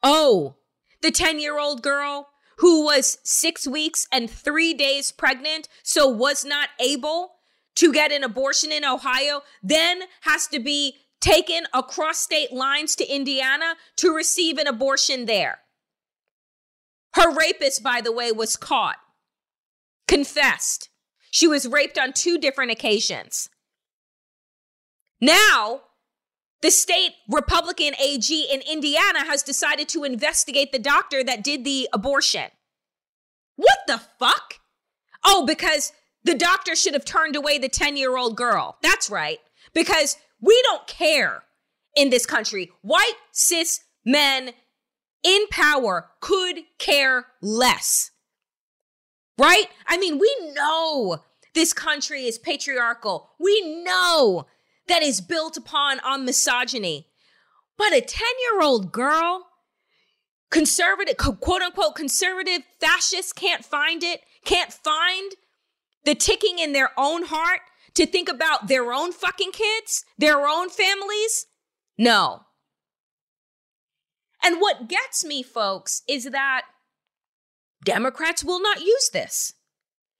Oh, 0.01 0.55
the 1.01 1.11
10 1.11 1.39
year 1.39 1.59
old 1.59 1.81
girl 1.81 2.29
who 2.57 2.85
was 2.85 3.19
six 3.23 3.67
weeks 3.67 4.07
and 4.11 4.29
three 4.29 4.73
days 4.73 5.11
pregnant, 5.11 5.67
so 5.81 6.07
was 6.07 6.43
not 6.45 6.69
able 6.79 7.33
to 7.75 7.91
get 7.91 8.11
an 8.11 8.23
abortion 8.23 8.71
in 8.71 8.85
Ohio, 8.85 9.41
then 9.63 10.03
has 10.21 10.47
to 10.47 10.59
be 10.59 10.97
taken 11.23 11.63
across 11.73 12.19
state 12.19 12.51
lines 12.51 12.95
to 12.97 13.07
Indiana 13.07 13.75
to 13.95 14.13
receive 14.13 14.57
an 14.57 14.67
abortion 14.67 15.25
there. 15.25 15.59
Her 17.13 17.33
rapist, 17.33 17.81
by 17.81 18.01
the 18.01 18.11
way, 18.11 18.31
was 18.31 18.57
caught, 18.57 18.97
confessed. 20.07 20.89
She 21.31 21.47
was 21.47 21.67
raped 21.67 21.97
on 21.97 22.11
two 22.11 22.37
different 22.37 22.71
occasions. 22.71 23.49
Now, 25.21 25.83
the 26.61 26.71
state 26.71 27.13
Republican 27.29 27.93
AG 28.01 28.47
in 28.51 28.61
Indiana 28.61 29.23
has 29.25 29.43
decided 29.43 29.87
to 29.89 30.03
investigate 30.03 30.73
the 30.73 30.79
doctor 30.79 31.23
that 31.23 31.43
did 31.43 31.63
the 31.63 31.87
abortion. 31.93 32.49
What 33.55 33.77
the 33.87 34.01
fuck? 34.19 34.55
Oh, 35.25 35.45
because 35.45 35.93
the 36.25 36.35
doctor 36.35 36.75
should 36.75 36.93
have 36.93 37.05
turned 37.05 37.37
away 37.37 37.57
the 37.57 37.69
10 37.69 37.95
year 37.95 38.17
old 38.17 38.35
girl. 38.35 38.77
That's 38.81 39.09
right. 39.09 39.39
Because 39.73 40.17
we 40.43 40.61
don't 40.63 40.85
care 40.87 41.43
in 41.95 42.09
this 42.09 42.25
country. 42.25 42.69
White 42.81 43.15
cis 43.31 43.81
men 44.05 44.51
in 45.23 45.47
power 45.49 46.09
could 46.19 46.63
care 46.77 47.27
less. 47.41 48.11
Right? 49.37 49.67
I 49.87 49.97
mean, 49.97 50.19
we 50.19 50.35
know 50.53 51.23
this 51.55 51.71
country 51.71 52.25
is 52.25 52.37
patriarchal. 52.37 53.29
We 53.39 53.83
know 53.83 54.47
that 54.87 55.01
is 55.01 55.21
built 55.21 55.55
upon 55.55 56.01
on 56.01 56.25
misogyny. 56.25 57.07
But 57.77 57.93
a 57.93 58.01
10 58.01 58.27
year 58.41 58.61
old 58.61 58.91
girl, 58.91 59.47
conservative, 60.51 61.17
quote 61.17 61.61
unquote, 61.61 61.95
conservative 61.95 62.61
fascists 62.79 63.31
can't 63.31 63.63
find 63.63 64.03
it, 64.03 64.21
can't 64.43 64.73
find 64.73 65.31
the 66.03 66.15
ticking 66.15 66.59
in 66.59 66.73
their 66.73 66.91
own 66.97 67.23
heart 67.23 67.61
to 67.95 68.05
think 68.05 68.29
about 68.29 68.67
their 68.67 68.91
own 68.91 69.11
fucking 69.11 69.51
kids, 69.51 70.05
their 70.17 70.47
own 70.47 70.69
families? 70.69 71.47
No. 71.97 72.41
And 74.43 74.59
what 74.59 74.89
gets 74.89 75.23
me, 75.23 75.41
folks, 75.41 76.01
is 76.07 76.25
that 76.25 76.63
Democrats 77.83 78.43
will 78.43 78.61
not 78.61 78.81
use 78.81 79.09
this. 79.11 79.53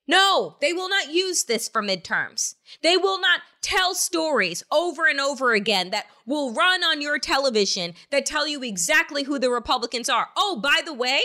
No, 0.05 0.57
they 0.59 0.73
will 0.73 0.89
not 0.89 1.13
use 1.13 1.45
this 1.45 1.69
for 1.69 1.81
midterms. 1.81 2.55
They 2.81 2.97
will 2.97 3.19
not 3.19 3.41
tell 3.61 3.95
stories 3.95 4.63
over 4.69 5.07
and 5.07 5.19
over 5.19 5.53
again 5.53 5.91
that 5.91 6.07
will 6.25 6.53
run 6.53 6.83
on 6.83 7.01
your 7.01 7.19
television 7.19 7.93
that 8.11 8.25
tell 8.25 8.45
you 8.45 8.63
exactly 8.63 9.23
who 9.23 9.39
the 9.39 9.49
Republicans 9.49 10.09
are. 10.09 10.29
Oh, 10.35 10.59
by 10.61 10.81
the 10.83 10.93
way, 10.93 11.21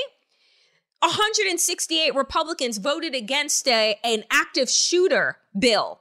168 1.00 2.14
Republicans 2.14 2.78
voted 2.78 3.14
against 3.14 3.66
a, 3.66 3.98
an 4.04 4.24
active 4.30 4.70
shooter 4.70 5.38
bill 5.58 6.00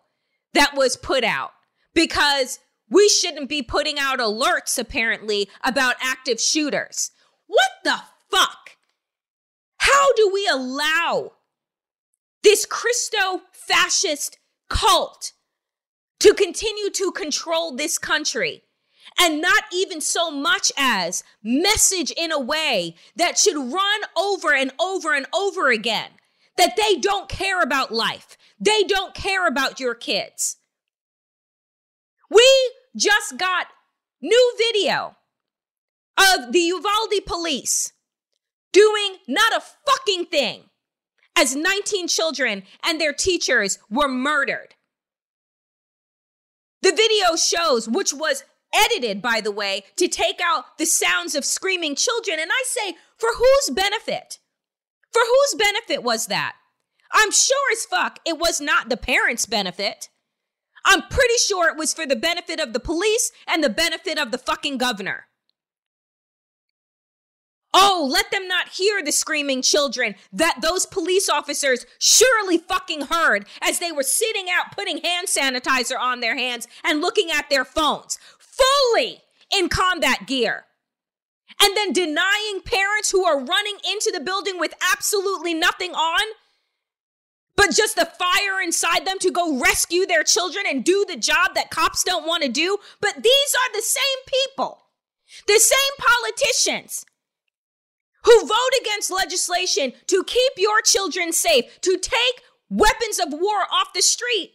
that 0.53 0.75
was 0.75 0.95
put 0.95 1.23
out 1.23 1.51
because 1.93 2.59
we 2.89 3.09
shouldn't 3.09 3.49
be 3.49 3.61
putting 3.61 3.99
out 3.99 4.19
alerts 4.19 4.77
apparently 4.77 5.49
about 5.63 5.95
active 6.01 6.39
shooters. 6.39 7.11
What 7.47 7.71
the 7.83 7.99
fuck? 8.29 8.77
How 9.77 10.13
do 10.15 10.29
we 10.33 10.47
allow 10.47 11.33
this 12.43 12.65
Christo 12.65 13.41
fascist 13.51 14.37
cult 14.69 15.33
to 16.19 16.33
continue 16.33 16.89
to 16.91 17.11
control 17.11 17.75
this 17.75 17.97
country? 17.97 18.63
and 19.19 19.41
not 19.41 19.63
even 19.73 20.01
so 20.01 20.29
much 20.29 20.71
as 20.77 21.23
message 21.43 22.11
in 22.11 22.31
a 22.31 22.39
way 22.39 22.95
that 23.15 23.37
should 23.37 23.55
run 23.55 24.01
over 24.17 24.53
and 24.53 24.71
over 24.79 25.13
and 25.13 25.25
over 25.33 25.69
again 25.69 26.11
that 26.57 26.75
they 26.75 26.95
don't 26.95 27.29
care 27.29 27.61
about 27.61 27.91
life, 27.93 28.36
they 28.59 28.83
don't 28.83 29.13
care 29.13 29.47
about 29.47 29.79
your 29.79 29.95
kids. 29.95 30.57
We 32.29 32.45
just 32.95 33.37
got 33.37 33.67
new 34.21 34.53
video 34.57 35.15
of 36.17 36.51
the 36.51 36.59
Uvalde 36.59 37.25
police 37.25 37.93
doing 38.73 39.17
not 39.27 39.53
a 39.53 39.63
fucking 39.85 40.25
thing 40.25 40.63
as 41.37 41.55
19 41.55 42.07
children 42.07 42.63
and 42.83 42.99
their 42.99 43.13
teachers 43.13 43.79
were 43.89 44.07
murdered. 44.07 44.75
The 46.81 46.91
video 46.91 47.35
shows, 47.35 47.87
which 47.87 48.13
was 48.13 48.43
edited, 48.73 49.21
by 49.21 49.41
the 49.41 49.51
way, 49.51 49.83
to 49.97 50.07
take 50.07 50.39
out 50.43 50.77
the 50.77 50.85
sounds 50.85 51.35
of 51.35 51.45
screaming 51.45 51.95
children. 51.95 52.39
And 52.39 52.51
I 52.51 52.63
say, 52.65 52.95
for 53.17 53.29
whose 53.35 53.75
benefit? 53.75 54.39
For 55.11 55.21
whose 55.25 55.59
benefit 55.59 56.03
was 56.03 56.27
that? 56.27 56.55
I'm 57.11 57.31
sure 57.31 57.71
as 57.71 57.85
fuck 57.85 58.19
it 58.25 58.37
was 58.37 58.59
not 58.61 58.89
the 58.89 58.97
parents' 58.97 59.45
benefit. 59.45 60.09
I'm 60.85 61.01
pretty 61.03 61.37
sure 61.47 61.69
it 61.69 61.77
was 61.77 61.93
for 61.93 62.05
the 62.05 62.15
benefit 62.15 62.59
of 62.59 62.73
the 62.73 62.79
police 62.79 63.31
and 63.45 63.63
the 63.63 63.69
benefit 63.69 64.17
of 64.17 64.31
the 64.31 64.37
fucking 64.37 64.77
governor. 64.77 65.25
Oh, 67.73 68.07
let 68.09 68.31
them 68.31 68.47
not 68.47 68.69
hear 68.69 69.03
the 69.03 69.11
screaming 69.11 69.61
children 69.61 70.15
that 70.31 70.59
those 70.61 70.85
police 70.85 71.29
officers 71.29 71.85
surely 71.99 72.57
fucking 72.57 73.01
heard 73.01 73.45
as 73.61 73.79
they 73.79 73.91
were 73.91 74.03
sitting 74.03 74.47
out 74.49 74.71
putting 74.71 74.99
hand 74.99 75.27
sanitizer 75.27 75.99
on 75.99 76.21
their 76.21 76.37
hands 76.37 76.67
and 76.83 77.01
looking 77.01 77.29
at 77.29 77.49
their 77.49 77.65
phones, 77.65 78.17
fully 78.39 79.21
in 79.55 79.69
combat 79.69 80.25
gear. 80.25 80.65
And 81.61 81.75
then 81.75 81.91
denying 81.91 82.61
parents 82.63 83.11
who 83.11 83.25
are 83.25 83.43
running 83.43 83.77
into 83.89 84.11
the 84.13 84.23
building 84.23 84.59
with 84.59 84.73
absolutely 84.93 85.53
nothing 85.53 85.91
on, 85.91 86.33
but 87.57 87.75
just 87.75 87.95
the 87.95 88.05
fire 88.05 88.61
inside 88.63 89.05
them 89.05 89.19
to 89.19 89.31
go 89.31 89.59
rescue 89.59 90.05
their 90.05 90.23
children 90.23 90.63
and 90.69 90.85
do 90.85 91.03
the 91.05 91.17
job 91.17 91.55
that 91.55 91.71
cops 91.71 92.03
don't 92.03 92.27
want 92.27 92.43
to 92.43 92.49
do. 92.49 92.77
But 93.01 93.15
these 93.15 93.55
are 93.55 93.73
the 93.73 93.81
same 93.81 94.43
people, 94.45 94.83
the 95.47 95.59
same 95.59 95.77
politicians 95.97 97.03
who 98.23 98.45
vote 98.45 98.73
against 98.81 99.11
legislation 99.11 99.93
to 100.05 100.23
keep 100.23 100.53
your 100.57 100.81
children 100.81 101.33
safe, 101.33 101.81
to 101.81 101.97
take 101.97 102.43
weapons 102.69 103.19
of 103.19 103.31
war 103.31 103.63
off 103.71 103.93
the 103.93 104.01
street. 104.01 104.53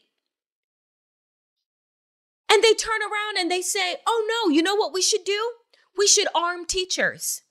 And 2.50 2.62
they 2.62 2.74
turn 2.74 3.00
around 3.00 3.38
and 3.38 3.50
they 3.50 3.62
say, 3.62 3.96
oh 4.06 4.26
no, 4.28 4.54
you 4.54 4.62
know 4.62 4.76
what 4.76 4.92
we 4.92 5.02
should 5.02 5.24
do? 5.24 5.52
We 5.96 6.06
should 6.06 6.28
arm 6.34 6.66
teachers. 6.66 7.42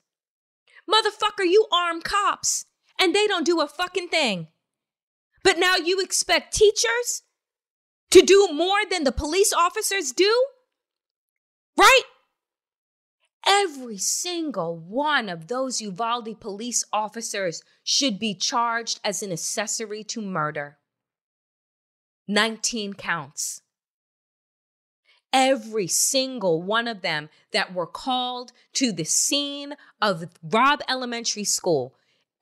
Motherfucker, 0.88 1.44
you 1.44 1.66
arm 1.72 2.00
cops 2.00 2.66
and 2.98 3.14
they 3.14 3.26
don't 3.26 3.44
do 3.44 3.60
a 3.60 3.66
fucking 3.66 4.08
thing. 4.08 4.48
But 5.44 5.58
now 5.58 5.76
you 5.76 6.00
expect 6.00 6.54
teachers 6.54 7.22
to 8.10 8.22
do 8.22 8.48
more 8.52 8.84
than 8.88 9.04
the 9.04 9.12
police 9.12 9.52
officers 9.52 10.12
do? 10.12 10.46
Right? 11.76 12.02
Every 13.46 13.98
single 13.98 14.78
one 14.78 15.28
of 15.28 15.48
those 15.48 15.80
Uvalde 15.80 16.38
police 16.38 16.84
officers 16.92 17.62
should 17.82 18.18
be 18.18 18.34
charged 18.34 19.00
as 19.02 19.22
an 19.22 19.32
accessory 19.32 20.04
to 20.04 20.20
murder. 20.20 20.78
19 22.28 22.94
counts. 22.94 23.62
Every 25.32 25.88
single 25.88 26.62
one 26.62 26.86
of 26.86 27.00
them 27.00 27.30
that 27.52 27.74
were 27.74 27.86
called 27.86 28.52
to 28.74 28.92
the 28.92 29.04
scene 29.04 29.74
of 30.00 30.24
Robb 30.42 30.82
Elementary 30.88 31.44
School, 31.44 31.94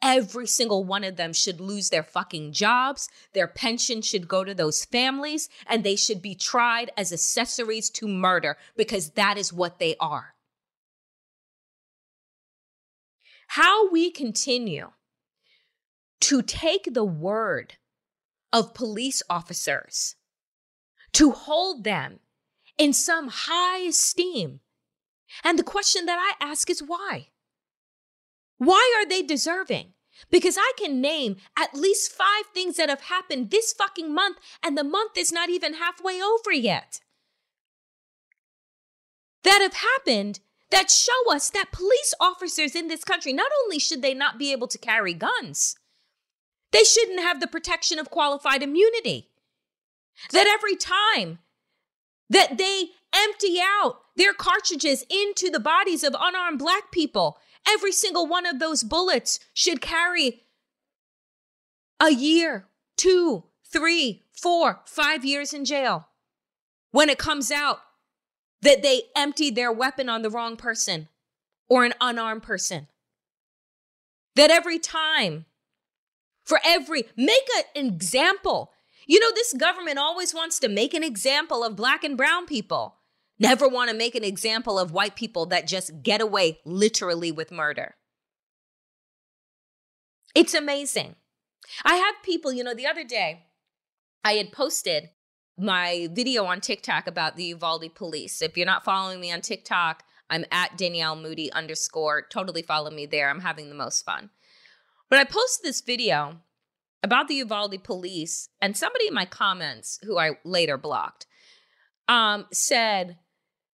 every 0.02 0.47
single 0.47 0.85
one 0.85 1.04
of 1.04 1.16
them 1.16 1.33
should 1.33 1.61
lose 1.61 1.90
their 1.90 2.02
fucking 2.02 2.52
jobs. 2.52 3.09
Their 3.33 3.49
pension 3.49 4.02
should 4.02 4.28
go 4.28 4.45
to 4.45 4.54
those 4.54 4.85
families, 4.85 5.49
and 5.66 5.83
they 5.83 5.97
should 5.97 6.23
be 6.23 6.35
tried 6.35 6.90
as 6.97 7.12
accessories 7.12 7.90
to 7.90 8.09
murder 8.09 8.57
because 8.76 9.11
that 9.11 9.38
is 9.38 9.52
what 9.52 9.78
they 9.78 9.97
are 10.00 10.35
how 13.54 13.90
we 13.90 14.12
continue 14.12 14.92
to 16.21 16.40
take 16.40 16.95
the 16.95 17.04
word 17.04 17.75
of 18.52 18.75
police 18.75 19.25
officers, 19.28 20.14
to 21.12 21.33
hold 21.33 21.83
them 21.83 22.21
in 22.78 22.92
some 22.92 23.26
high 23.28 23.78
esteem. 23.78 24.61
And 25.42 25.59
the 25.59 25.64
question 25.64 26.07
that 26.07 26.19
I 26.21 26.45
ask 26.45 26.71
is 26.71 26.80
why? 26.80 27.29
Why 28.60 28.94
are 28.99 29.08
they 29.08 29.23
deserving? 29.23 29.94
Because 30.30 30.58
I 30.58 30.73
can 30.76 31.00
name 31.00 31.36
at 31.58 31.73
least 31.75 32.12
five 32.12 32.44
things 32.52 32.76
that 32.76 32.90
have 32.90 33.00
happened 33.00 33.50
this 33.50 33.73
fucking 33.73 34.12
month, 34.12 34.36
and 34.62 34.76
the 34.76 34.84
month 34.84 35.16
is 35.16 35.32
not 35.32 35.49
even 35.49 35.75
halfway 35.75 36.20
over 36.20 36.52
yet. 36.52 37.00
That 39.44 39.62
have 39.62 39.73
happened 39.73 40.40
that 40.70 40.90
show 40.90 41.32
us 41.32 41.49
that 41.49 41.73
police 41.73 42.12
officers 42.20 42.76
in 42.76 42.88
this 42.88 43.02
country, 43.02 43.32
not 43.32 43.50
only 43.64 43.78
should 43.78 44.02
they 44.02 44.12
not 44.12 44.38
be 44.38 44.52
able 44.52 44.68
to 44.68 44.76
carry 44.76 45.14
guns, 45.14 45.76
they 46.70 46.84
shouldn't 46.84 47.20
have 47.20 47.40
the 47.40 47.46
protection 47.46 47.99
of 47.99 48.10
qualified 48.10 48.62
immunity. 48.62 49.30
That 50.32 50.46
every 50.46 50.76
time 50.76 51.38
that 52.28 52.58
they 52.58 52.90
empty 53.14 53.56
out 53.58 54.02
their 54.16 54.34
cartridges 54.34 55.06
into 55.08 55.49
the 55.49 55.60
bodies 55.60 56.04
of 56.04 56.14
unarmed 56.20 56.58
black 56.58 56.92
people, 56.92 57.38
every 57.66 57.92
single 57.92 58.26
one 58.26 58.46
of 58.46 58.58
those 58.58 58.82
bullets 58.82 59.40
should 59.52 59.80
carry 59.80 60.42
a 62.00 62.10
year, 62.10 62.66
two, 62.96 63.44
three, 63.70 64.25
four, 64.32 64.80
five 64.86 65.25
years 65.25 65.52
in 65.52 65.64
jail. 65.64 66.08
When 66.90 67.08
it 67.08 67.18
comes 67.18 67.50
out, 67.50 67.80
that 68.62 68.82
they 68.82 69.02
emptied 69.16 69.54
their 69.54 69.73
weapon 69.73 70.08
on 70.08 70.23
the 70.23 70.30
wrong 70.30 70.56
person 70.56 71.08
or 71.68 71.84
an 71.84 71.94
unarmed 72.00 72.42
person. 72.42 72.88
That 74.36 74.50
every 74.50 74.78
time, 74.78 75.46
for 76.44 76.60
every, 76.64 77.04
make 77.16 77.46
an 77.56 77.86
example. 77.86 78.73
You 79.06 79.18
know, 79.20 79.30
this 79.34 79.52
government 79.54 79.99
always 79.99 80.34
wants 80.34 80.58
to 80.60 80.68
make 80.68 80.94
an 80.94 81.02
example 81.02 81.64
of 81.64 81.76
black 81.76 82.04
and 82.04 82.16
brown 82.16 82.46
people, 82.46 82.96
never 83.40 83.68
want 83.68 83.90
to 83.90 83.96
make 83.96 84.14
an 84.14 84.24
example 84.24 84.78
of 84.78 84.92
white 84.92 85.16
people 85.16 85.46
that 85.46 85.66
just 85.66 86.02
get 86.02 86.20
away 86.20 86.60
literally 86.64 87.32
with 87.32 87.50
murder. 87.50 87.96
It's 90.34 90.54
amazing. 90.54 91.16
I 91.84 91.96
have 91.96 92.14
people, 92.22 92.52
you 92.52 92.62
know, 92.62 92.74
the 92.74 92.86
other 92.86 93.04
day 93.04 93.46
I 94.22 94.34
had 94.34 94.52
posted 94.52 95.10
my 95.58 96.08
video 96.12 96.44
on 96.44 96.60
TikTok 96.60 97.06
about 97.06 97.36
the 97.36 97.44
Uvalde 97.44 97.94
police. 97.94 98.40
If 98.40 98.56
you're 98.56 98.66
not 98.66 98.84
following 98.84 99.20
me 99.20 99.32
on 99.32 99.40
TikTok, 99.40 100.04
I'm 100.28 100.44
at 100.52 100.78
Danielle 100.78 101.16
Moody 101.16 101.52
underscore. 101.52 102.26
Totally 102.30 102.62
follow 102.62 102.90
me 102.90 103.06
there. 103.06 103.28
I'm 103.28 103.40
having 103.40 103.68
the 103.68 103.74
most 103.74 104.04
fun. 104.04 104.30
But 105.08 105.18
I 105.18 105.24
posted 105.24 105.68
this 105.68 105.80
video 105.80 106.36
about 107.02 107.28
the 107.28 107.34
Uvalde 107.36 107.82
police, 107.82 108.50
and 108.60 108.76
somebody 108.76 109.08
in 109.08 109.14
my 109.14 109.24
comments, 109.24 109.98
who 110.04 110.18
I 110.18 110.32
later 110.44 110.76
blocked, 110.76 111.26
um, 112.08 112.46
said, 112.52 113.16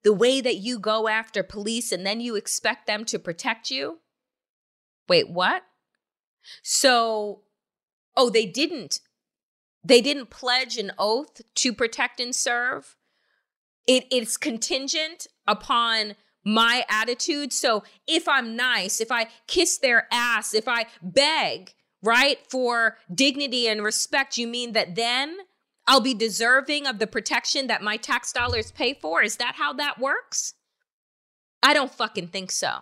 The 0.06 0.12
way 0.12 0.40
that 0.40 0.58
you 0.58 0.78
go 0.78 1.08
after 1.08 1.42
police 1.42 1.90
and 1.90 2.06
then 2.06 2.20
you 2.20 2.36
expect 2.36 2.86
them 2.86 3.04
to 3.06 3.18
protect 3.18 3.72
you. 3.72 3.98
Wait, 5.08 5.28
what? 5.28 5.64
So, 6.62 7.42
oh, 8.16 8.30
they 8.30 8.46
didn't 8.46 9.00
they 9.82 10.00
didn't 10.00 10.30
pledge 10.30 10.78
an 10.78 10.92
oath 10.96 11.40
to 11.56 11.72
protect 11.72 12.20
and 12.20 12.32
serve. 12.32 12.94
It, 13.88 14.04
it's 14.12 14.36
contingent 14.36 15.26
upon 15.44 16.14
my 16.44 16.84
attitude. 16.88 17.52
So 17.52 17.82
if 18.06 18.28
I'm 18.28 18.54
nice, 18.54 19.00
if 19.00 19.10
I 19.10 19.26
kiss 19.48 19.76
their 19.76 20.06
ass, 20.12 20.54
if 20.54 20.68
I 20.68 20.86
beg, 21.02 21.74
right, 22.00 22.38
for 22.48 22.96
dignity 23.12 23.66
and 23.66 23.82
respect, 23.82 24.38
you 24.38 24.46
mean 24.46 24.70
that 24.74 24.94
then 24.94 25.38
I'll 25.86 26.00
be 26.00 26.14
deserving 26.14 26.86
of 26.86 26.98
the 26.98 27.06
protection 27.06 27.68
that 27.68 27.82
my 27.82 27.96
tax 27.96 28.32
dollars 28.32 28.72
pay 28.72 28.94
for? 28.94 29.22
Is 29.22 29.36
that 29.36 29.54
how 29.56 29.72
that 29.74 29.98
works? 30.00 30.54
I 31.62 31.74
don't 31.74 31.92
fucking 31.92 32.28
think 32.28 32.50
so. 32.50 32.78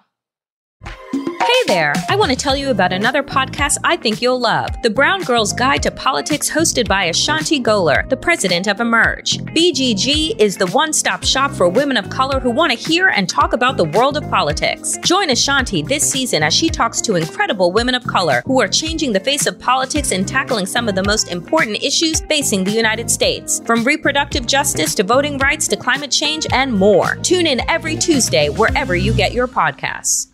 Hey 1.46 1.62
there! 1.66 1.92
I 2.08 2.16
want 2.16 2.30
to 2.30 2.36
tell 2.36 2.56
you 2.56 2.70
about 2.70 2.90
another 2.90 3.22
podcast 3.22 3.76
I 3.84 3.98
think 3.98 4.22
you'll 4.22 4.40
love 4.40 4.80
The 4.80 4.88
Brown 4.88 5.22
Girl's 5.24 5.52
Guide 5.52 5.82
to 5.82 5.90
Politics, 5.90 6.48
hosted 6.48 6.88
by 6.88 7.04
Ashanti 7.04 7.60
Gholar, 7.60 8.08
the 8.08 8.16
president 8.16 8.66
of 8.66 8.80
Emerge. 8.80 9.36
BGG 9.38 10.40
is 10.40 10.56
the 10.56 10.68
one 10.68 10.94
stop 10.94 11.22
shop 11.22 11.50
for 11.50 11.68
women 11.68 11.98
of 11.98 12.08
color 12.08 12.40
who 12.40 12.50
want 12.50 12.72
to 12.72 12.78
hear 12.78 13.08
and 13.08 13.28
talk 13.28 13.52
about 13.52 13.76
the 13.76 13.84
world 13.84 14.16
of 14.16 14.26
politics. 14.30 14.96
Join 15.04 15.28
Ashanti 15.28 15.82
this 15.82 16.10
season 16.10 16.42
as 16.42 16.54
she 16.54 16.70
talks 16.70 17.02
to 17.02 17.16
incredible 17.16 17.72
women 17.72 17.94
of 17.94 18.06
color 18.06 18.42
who 18.46 18.62
are 18.62 18.68
changing 18.68 19.12
the 19.12 19.20
face 19.20 19.46
of 19.46 19.60
politics 19.60 20.12
and 20.12 20.26
tackling 20.26 20.64
some 20.64 20.88
of 20.88 20.94
the 20.94 21.04
most 21.04 21.28
important 21.28 21.82
issues 21.82 22.22
facing 22.22 22.64
the 22.64 22.70
United 22.70 23.10
States, 23.10 23.60
from 23.66 23.84
reproductive 23.84 24.46
justice 24.46 24.94
to 24.94 25.02
voting 25.02 25.36
rights 25.36 25.68
to 25.68 25.76
climate 25.76 26.10
change 26.10 26.46
and 26.54 26.72
more. 26.72 27.16
Tune 27.16 27.46
in 27.46 27.60
every 27.68 27.96
Tuesday 27.96 28.48
wherever 28.48 28.96
you 28.96 29.12
get 29.12 29.34
your 29.34 29.46
podcasts. 29.46 30.33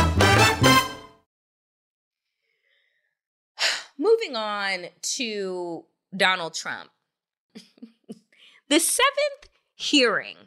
Moving 4.21 4.35
on 4.35 4.85
to 5.01 5.85
Donald 6.15 6.53
Trump. 6.53 6.89
the 8.69 8.79
seventh 8.79 9.49
hearing, 9.75 10.37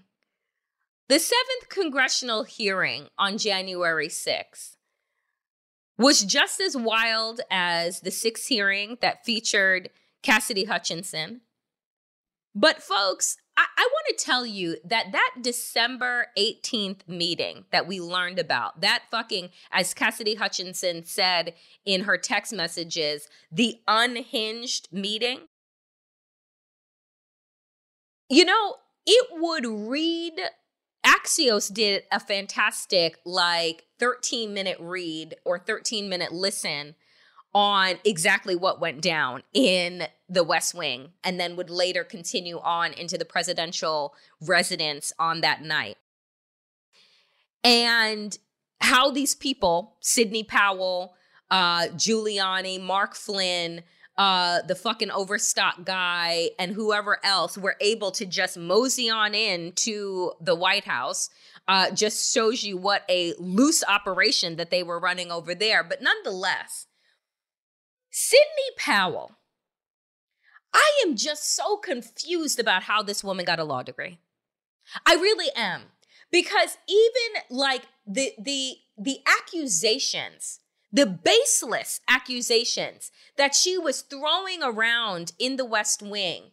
the 1.08 1.18
seventh 1.18 1.68
congressional 1.68 2.44
hearing 2.44 3.08
on 3.18 3.38
January 3.38 4.08
6th 4.08 4.76
was 5.96 6.22
just 6.24 6.60
as 6.60 6.76
wild 6.76 7.40
as 7.50 8.00
the 8.00 8.10
sixth 8.10 8.48
hearing 8.48 8.98
that 9.00 9.24
featured 9.24 9.90
Cassidy 10.22 10.64
Hutchinson. 10.64 11.42
But, 12.54 12.82
folks, 12.82 13.36
I, 13.56 13.66
I 13.76 13.88
want 13.92 14.18
to 14.18 14.24
tell 14.24 14.44
you 14.44 14.76
that 14.84 15.12
that 15.12 15.34
December 15.40 16.28
18th 16.36 17.06
meeting 17.06 17.64
that 17.70 17.86
we 17.86 18.00
learned 18.00 18.38
about, 18.38 18.80
that 18.80 19.04
fucking, 19.10 19.50
as 19.70 19.94
Cassidy 19.94 20.34
Hutchinson 20.34 21.04
said 21.04 21.54
in 21.84 22.02
her 22.02 22.18
text 22.18 22.52
messages, 22.52 23.28
the 23.52 23.80
unhinged 23.86 24.88
meeting, 24.92 25.42
you 28.28 28.44
know, 28.44 28.76
it 29.06 29.28
would 29.32 29.66
read, 29.66 30.40
Axios 31.06 31.72
did 31.72 32.04
a 32.10 32.18
fantastic, 32.18 33.18
like, 33.24 33.84
13 33.98 34.52
minute 34.52 34.78
read 34.80 35.36
or 35.44 35.58
13 35.58 36.08
minute 36.08 36.32
listen 36.32 36.94
on 37.54 37.96
exactly 38.04 38.56
what 38.56 38.80
went 38.80 39.00
down 39.00 39.42
in 39.52 40.08
the 40.28 40.42
West 40.42 40.74
Wing 40.74 41.10
and 41.22 41.38
then 41.38 41.54
would 41.56 41.70
later 41.70 42.02
continue 42.02 42.58
on 42.58 42.92
into 42.92 43.16
the 43.16 43.24
presidential 43.24 44.14
residence 44.40 45.12
on 45.18 45.40
that 45.42 45.62
night. 45.62 45.96
And 47.62 48.36
how 48.80 49.10
these 49.10 49.34
people, 49.34 49.96
Sidney 50.00 50.42
Powell, 50.42 51.14
uh, 51.50 51.86
Giuliani, 51.94 52.80
Mark 52.80 53.14
Flynn, 53.14 53.82
uh, 54.16 54.62
the 54.62 54.74
fucking 54.74 55.10
Overstock 55.10 55.84
guy, 55.84 56.50
and 56.58 56.72
whoever 56.72 57.18
else 57.24 57.58
were 57.58 57.76
able 57.80 58.10
to 58.12 58.26
just 58.26 58.56
mosey 58.56 59.10
on 59.10 59.34
in 59.34 59.72
to 59.72 60.32
the 60.40 60.54
White 60.54 60.84
House 60.84 61.30
uh, 61.66 61.90
just 61.90 62.32
shows 62.32 62.62
you 62.62 62.76
what 62.76 63.02
a 63.08 63.34
loose 63.38 63.82
operation 63.88 64.56
that 64.56 64.70
they 64.70 64.82
were 64.82 65.00
running 65.00 65.32
over 65.32 65.54
there. 65.54 65.82
But 65.82 66.02
nonetheless, 66.02 66.86
Sidney 68.16 68.70
Powell. 68.78 69.32
I 70.72 71.02
am 71.04 71.16
just 71.16 71.52
so 71.56 71.76
confused 71.76 72.60
about 72.60 72.84
how 72.84 73.02
this 73.02 73.24
woman 73.24 73.44
got 73.44 73.58
a 73.58 73.64
law 73.64 73.82
degree. 73.82 74.20
I 75.04 75.14
really 75.14 75.50
am. 75.56 75.86
Because 76.30 76.78
even 76.86 77.42
like 77.50 77.82
the 78.06 78.32
the 78.38 78.76
the 78.96 79.18
accusations, 79.26 80.60
the 80.92 81.06
baseless 81.06 82.00
accusations 82.08 83.10
that 83.36 83.52
she 83.52 83.76
was 83.76 84.02
throwing 84.02 84.62
around 84.62 85.32
in 85.40 85.56
the 85.56 85.64
West 85.64 86.00
Wing 86.00 86.52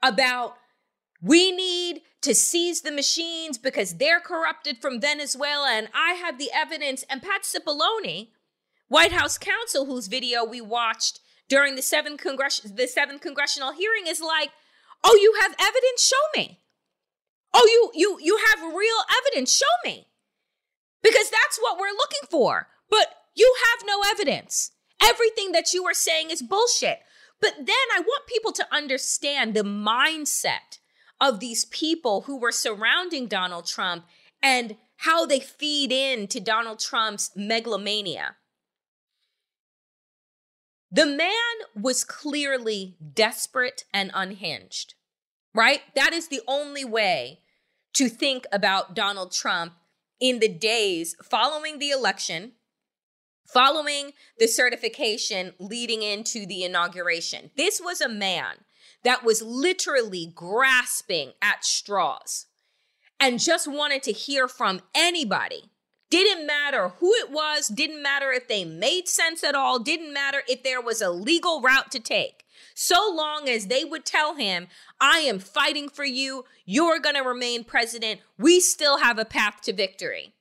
about 0.00 0.58
we 1.20 1.50
need 1.50 2.02
to 2.20 2.36
seize 2.36 2.82
the 2.82 2.92
machines 2.92 3.58
because 3.58 3.96
they're 3.96 4.20
corrupted 4.20 4.78
from 4.78 5.00
Venezuela 5.00 5.70
and 5.72 5.88
I 5.92 6.12
have 6.12 6.38
the 6.38 6.50
evidence 6.54 7.04
and 7.10 7.20
Pat 7.20 7.42
Cipollone 7.42 8.28
White 8.90 9.12
House 9.12 9.38
counsel, 9.38 9.86
whose 9.86 10.08
video 10.08 10.44
we 10.44 10.60
watched 10.60 11.20
during 11.48 11.76
the 11.76 11.82
seventh 11.82 12.20
congress 12.20 12.58
the 12.58 12.88
seventh 12.88 13.20
congressional 13.20 13.70
hearing, 13.72 14.08
is 14.08 14.20
like, 14.20 14.50
"Oh, 15.04 15.14
you 15.14 15.38
have 15.40 15.54
evidence? 15.60 16.04
Show 16.04 16.16
me. 16.36 16.60
Oh, 17.54 17.64
you 17.70 17.92
you 17.94 18.18
you 18.20 18.40
have 18.48 18.74
real 18.74 19.04
evidence? 19.20 19.52
Show 19.52 19.74
me." 19.84 20.08
Because 21.02 21.30
that's 21.30 21.58
what 21.60 21.78
we're 21.78 21.96
looking 21.96 22.28
for. 22.28 22.68
But 22.88 23.14
you 23.32 23.54
have 23.70 23.86
no 23.86 24.02
evidence. 24.10 24.72
Everything 25.00 25.52
that 25.52 25.72
you 25.72 25.86
are 25.86 25.94
saying 25.94 26.30
is 26.30 26.42
bullshit. 26.42 26.98
But 27.40 27.54
then 27.58 27.86
I 27.94 28.00
want 28.00 28.26
people 28.26 28.50
to 28.54 28.74
understand 28.74 29.54
the 29.54 29.62
mindset 29.62 30.80
of 31.20 31.38
these 31.38 31.64
people 31.64 32.22
who 32.22 32.40
were 32.40 32.50
surrounding 32.50 33.28
Donald 33.28 33.66
Trump 33.66 34.04
and 34.42 34.76
how 34.96 35.26
they 35.26 35.38
feed 35.38 35.92
in 35.92 36.26
to 36.26 36.40
Donald 36.40 36.80
Trump's 36.80 37.30
megalomania. 37.36 38.34
The 40.92 41.06
man 41.06 41.30
was 41.80 42.02
clearly 42.02 42.96
desperate 43.14 43.84
and 43.94 44.10
unhinged, 44.12 44.94
right? 45.54 45.82
That 45.94 46.12
is 46.12 46.28
the 46.28 46.40
only 46.48 46.84
way 46.84 47.40
to 47.94 48.08
think 48.08 48.44
about 48.52 48.94
Donald 48.94 49.32
Trump 49.32 49.74
in 50.18 50.40
the 50.40 50.48
days 50.48 51.14
following 51.22 51.78
the 51.78 51.90
election, 51.90 52.52
following 53.46 54.12
the 54.38 54.48
certification 54.48 55.54
leading 55.60 56.02
into 56.02 56.44
the 56.44 56.64
inauguration. 56.64 57.50
This 57.56 57.80
was 57.80 58.00
a 58.00 58.08
man 58.08 58.64
that 59.04 59.24
was 59.24 59.42
literally 59.42 60.32
grasping 60.34 61.32
at 61.40 61.64
straws 61.64 62.46
and 63.20 63.38
just 63.38 63.68
wanted 63.68 64.02
to 64.04 64.12
hear 64.12 64.48
from 64.48 64.80
anybody 64.94 65.70
didn't 66.10 66.46
matter 66.46 66.88
who 66.98 67.12
it 67.14 67.30
was, 67.30 67.68
didn't 67.68 68.02
matter 68.02 68.32
if 68.32 68.48
they 68.48 68.64
made 68.64 69.08
sense 69.08 69.42
at 69.44 69.54
all, 69.54 69.78
didn't 69.78 70.12
matter 70.12 70.42
if 70.48 70.62
there 70.62 70.80
was 70.80 71.00
a 71.00 71.10
legal 71.10 71.62
route 71.62 71.90
to 71.92 72.00
take. 72.00 72.44
So 72.74 73.10
long 73.12 73.48
as 73.48 73.66
they 73.66 73.84
would 73.84 74.04
tell 74.04 74.34
him, 74.34 74.66
I 75.00 75.20
am 75.20 75.38
fighting 75.38 75.88
for 75.88 76.04
you, 76.04 76.44
you're 76.64 76.98
going 76.98 77.14
to 77.14 77.22
remain 77.22 77.64
president, 77.64 78.20
we 78.38 78.60
still 78.60 78.98
have 78.98 79.18
a 79.18 79.24
path 79.24 79.60
to 79.62 79.72
victory. 79.72 80.34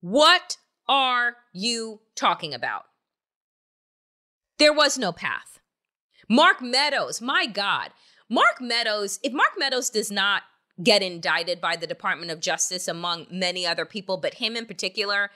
What 0.00 0.56
are 0.86 1.36
you 1.52 2.00
talking 2.14 2.54
about? 2.54 2.84
There 4.58 4.72
was 4.72 4.96
no 4.96 5.12
path. 5.12 5.58
Mark 6.28 6.62
Meadows, 6.62 7.20
my 7.20 7.46
God. 7.46 7.90
Mark 8.28 8.60
Meadows, 8.60 9.18
if 9.22 9.32
Mark 9.32 9.52
Meadows 9.58 9.90
does 9.90 10.10
not 10.10 10.42
get 10.82 11.02
indicted 11.02 11.60
by 11.60 11.76
the 11.76 11.86
Department 11.86 12.30
of 12.30 12.40
Justice, 12.40 12.88
among 12.88 13.26
many 13.30 13.66
other 13.66 13.84
people, 13.84 14.16
but 14.16 14.34
him 14.34 14.56
in 14.56 14.66
particular, 14.66 15.30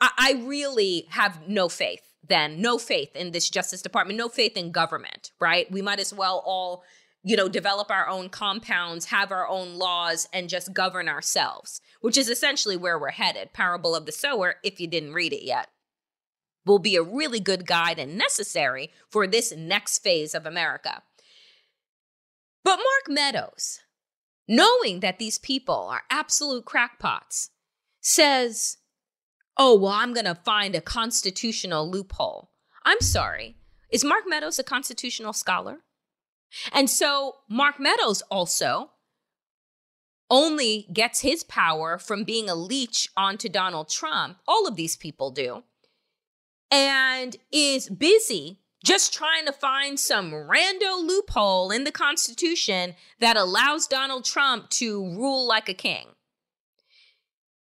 I, 0.00 0.10
I 0.16 0.32
really 0.44 1.06
have 1.10 1.48
no 1.48 1.68
faith 1.68 2.02
then, 2.26 2.60
no 2.60 2.78
faith 2.78 3.14
in 3.14 3.32
this 3.32 3.50
Justice 3.50 3.82
Department, 3.82 4.16
no 4.16 4.28
faith 4.28 4.56
in 4.56 4.72
government, 4.72 5.32
right? 5.40 5.70
We 5.70 5.82
might 5.82 6.00
as 6.00 6.14
well 6.14 6.42
all 6.46 6.84
you 7.26 7.36
know, 7.36 7.48
develop 7.48 7.90
our 7.90 8.06
own 8.06 8.28
compounds, 8.28 9.06
have 9.06 9.32
our 9.32 9.48
own 9.48 9.76
laws, 9.76 10.28
and 10.30 10.48
just 10.48 10.74
govern 10.74 11.08
ourselves, 11.08 11.80
which 12.02 12.18
is 12.18 12.28
essentially 12.28 12.76
where 12.76 12.98
we're 12.98 13.10
headed. 13.10 13.54
Parable 13.54 13.94
of 13.96 14.04
the 14.04 14.12
Sower, 14.12 14.56
if 14.62 14.78
you 14.78 14.86
didn't 14.86 15.14
read 15.14 15.32
it 15.32 15.42
yet, 15.42 15.68
will 16.66 16.78
be 16.78 16.96
a 16.96 17.02
really 17.02 17.40
good 17.40 17.66
guide 17.66 17.98
and 17.98 18.18
necessary 18.18 18.90
for 19.10 19.26
this 19.26 19.52
next 19.56 19.98
phase 20.00 20.34
of 20.34 20.44
America. 20.44 21.02
But 22.62 22.76
Mark 22.76 23.08
Meadows, 23.08 23.80
knowing 24.48 25.00
that 25.00 25.18
these 25.18 25.38
people 25.38 25.88
are 25.90 26.02
absolute 26.10 26.64
crackpots, 26.64 27.50
says, 28.00 28.78
Oh, 29.56 29.76
well, 29.76 29.92
I'm 29.92 30.12
going 30.12 30.26
to 30.26 30.34
find 30.34 30.74
a 30.74 30.80
constitutional 30.80 31.88
loophole. 31.88 32.50
I'm 32.84 33.00
sorry. 33.00 33.56
Is 33.90 34.04
Mark 34.04 34.24
Meadows 34.26 34.58
a 34.58 34.64
constitutional 34.64 35.32
scholar? 35.32 35.78
And 36.72 36.90
so 36.90 37.36
Mark 37.48 37.78
Meadows 37.78 38.22
also 38.22 38.90
only 40.30 40.88
gets 40.92 41.20
his 41.20 41.44
power 41.44 41.98
from 41.98 42.24
being 42.24 42.48
a 42.48 42.54
leech 42.54 43.08
onto 43.16 43.48
Donald 43.48 43.88
Trump. 43.88 44.38
All 44.48 44.66
of 44.66 44.76
these 44.76 44.96
people 44.96 45.30
do. 45.30 45.62
And 46.70 47.36
is 47.52 47.88
busy 47.88 48.63
just 48.84 49.14
trying 49.14 49.46
to 49.46 49.52
find 49.52 49.98
some 49.98 50.30
rando 50.30 51.04
loophole 51.04 51.70
in 51.70 51.84
the 51.84 51.90
Constitution 51.90 52.94
that 53.18 53.36
allows 53.36 53.86
Donald 53.86 54.24
Trump 54.24 54.68
to 54.70 55.02
rule 55.16 55.46
like 55.46 55.68
a 55.68 55.74
king. 55.74 56.08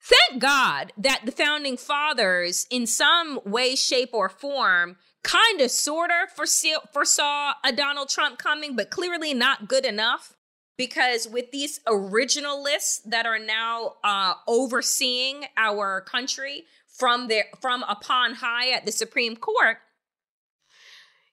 Thank 0.02 0.42
God 0.42 0.92
that 0.98 1.22
the 1.26 1.32
founding 1.32 1.78
fathers, 1.78 2.68
in 2.70 2.86
some 2.86 3.40
way, 3.46 3.74
shape, 3.74 4.10
or 4.12 4.28
form, 4.28 4.98
kind 5.24 5.62
of, 5.62 5.72
sort 5.72 6.12
of 6.12 6.30
foresaw 6.30 7.54
a 7.64 7.72
Donald 7.72 8.10
Trump 8.10 8.38
coming, 8.38 8.76
but 8.76 8.90
clearly 8.90 9.34
not 9.34 9.70
good 9.70 9.86
enough. 9.86 10.36
Because 10.76 11.28
with 11.28 11.52
these 11.52 11.80
originalists 11.88 13.00
that 13.06 13.26
are 13.26 13.40
now 13.40 13.94
uh, 14.04 14.34
overseeing 14.48 15.46
our 15.56 16.02
country 16.02 16.66
from 16.88 17.28
there 17.28 17.46
from 17.62 17.84
upon 17.84 18.36
high 18.36 18.72
at 18.72 18.86
the 18.86 18.92
Supreme 18.92 19.36
Court. 19.36 19.78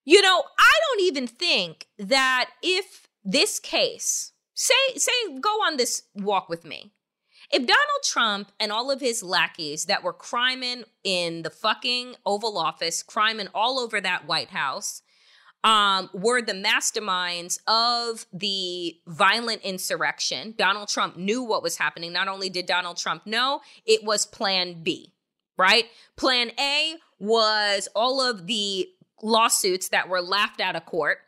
You 0.04 0.22
know, 0.22 0.42
I 0.58 0.72
don't 0.88 1.06
even 1.06 1.26
think 1.26 1.86
that 1.98 2.50
if 2.62 3.08
this 3.24 3.58
case, 3.58 4.32
say 4.54 4.74
say 4.96 5.12
go 5.40 5.50
on 5.66 5.76
this 5.76 6.02
walk 6.14 6.48
with 6.48 6.64
me. 6.64 6.92
If 7.52 7.66
Donald 7.66 8.02
Trump 8.04 8.52
and 8.60 8.70
all 8.70 8.90
of 8.90 9.00
his 9.00 9.22
lackeys 9.22 9.86
that 9.86 10.04
were 10.04 10.12
criming 10.12 10.84
in 11.02 11.42
the 11.42 11.50
fucking 11.50 12.14
Oval 12.24 12.56
Office, 12.56 13.02
criming 13.02 13.48
all 13.54 13.80
over 13.80 14.00
that 14.00 14.26
White 14.26 14.50
House, 14.50 15.02
um, 15.64 16.08
were 16.14 16.40
the 16.40 16.52
masterminds 16.52 17.58
of 17.66 18.24
the 18.32 18.96
violent 19.06 19.62
insurrection. 19.62 20.54
Donald 20.56 20.88
Trump 20.88 21.16
knew 21.16 21.42
what 21.42 21.62
was 21.62 21.76
happening. 21.76 22.12
Not 22.12 22.28
only 22.28 22.48
did 22.48 22.66
Donald 22.66 22.96
Trump 22.96 23.26
know, 23.26 23.60
it 23.84 24.04
was 24.04 24.24
Plan 24.26 24.82
B, 24.82 25.12
right? 25.58 25.86
Plan 26.16 26.52
A 26.58 26.94
was 27.18 27.88
all 27.94 28.22
of 28.22 28.46
the 28.46 28.88
lawsuits 29.22 29.88
that 29.88 30.09
were 30.09 30.20
laughed 30.20 30.61
out 30.61 30.76
of 30.76 30.87
court. 30.87 31.18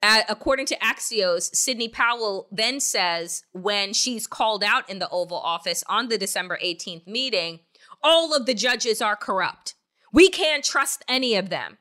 Uh, 0.00 0.22
according 0.28 0.66
to 0.66 0.78
Axios, 0.78 1.54
Sidney 1.54 1.88
Powell 1.88 2.46
then 2.52 2.78
says 2.78 3.42
when 3.52 3.92
she's 3.92 4.26
called 4.28 4.62
out 4.62 4.88
in 4.88 5.00
the 5.00 5.08
Oval 5.08 5.38
Office 5.38 5.82
on 5.88 6.08
the 6.08 6.18
December 6.18 6.58
18th 6.62 7.06
meeting, 7.06 7.60
all 8.02 8.34
of 8.34 8.46
the 8.46 8.54
judges 8.54 9.02
are 9.02 9.16
corrupt. 9.16 9.74
We 10.12 10.28
can't 10.28 10.64
trust 10.64 11.04
any 11.08 11.34
of 11.34 11.50
them. 11.50 11.78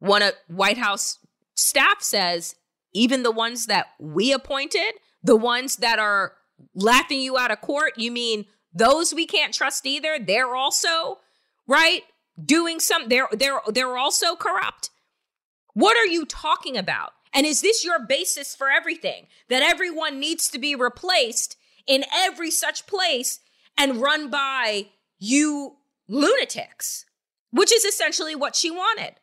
One 0.00 0.22
of 0.22 0.32
White 0.48 0.78
House 0.78 1.18
staff 1.54 2.02
says 2.02 2.56
even 2.92 3.22
the 3.22 3.30
ones 3.30 3.66
that 3.66 3.88
we 4.00 4.32
appointed, 4.32 4.94
the 5.22 5.36
ones 5.36 5.76
that 5.76 5.98
are 5.98 6.32
laughing 6.74 7.20
you 7.20 7.38
out 7.38 7.50
of 7.50 7.60
court, 7.60 7.92
you 7.96 8.10
mean 8.10 8.46
those 8.72 9.14
we 9.14 9.26
can't 9.26 9.54
trust 9.54 9.86
either? 9.86 10.18
They're 10.18 10.54
also 10.54 11.18
right 11.66 12.02
doing 12.42 12.80
some 12.80 13.08
they're 13.08 13.28
they're 13.32 13.60
they're 13.68 13.96
also 13.96 14.36
corrupt. 14.36 14.90
What 15.74 15.96
are 15.96 16.06
you 16.06 16.24
talking 16.24 16.76
about? 16.76 17.12
And 17.32 17.46
is 17.46 17.60
this 17.60 17.84
your 17.84 18.04
basis 18.04 18.54
for 18.54 18.70
everything? 18.70 19.26
That 19.48 19.62
everyone 19.62 20.18
needs 20.18 20.48
to 20.50 20.58
be 20.58 20.74
replaced 20.74 21.56
in 21.86 22.04
every 22.12 22.50
such 22.50 22.86
place 22.86 23.40
and 23.78 24.02
run 24.02 24.30
by 24.30 24.88
you 25.18 25.76
lunatics, 26.08 27.04
which 27.50 27.72
is 27.72 27.84
essentially 27.84 28.34
what 28.34 28.56
she 28.56 28.70
wanted. 28.70 29.14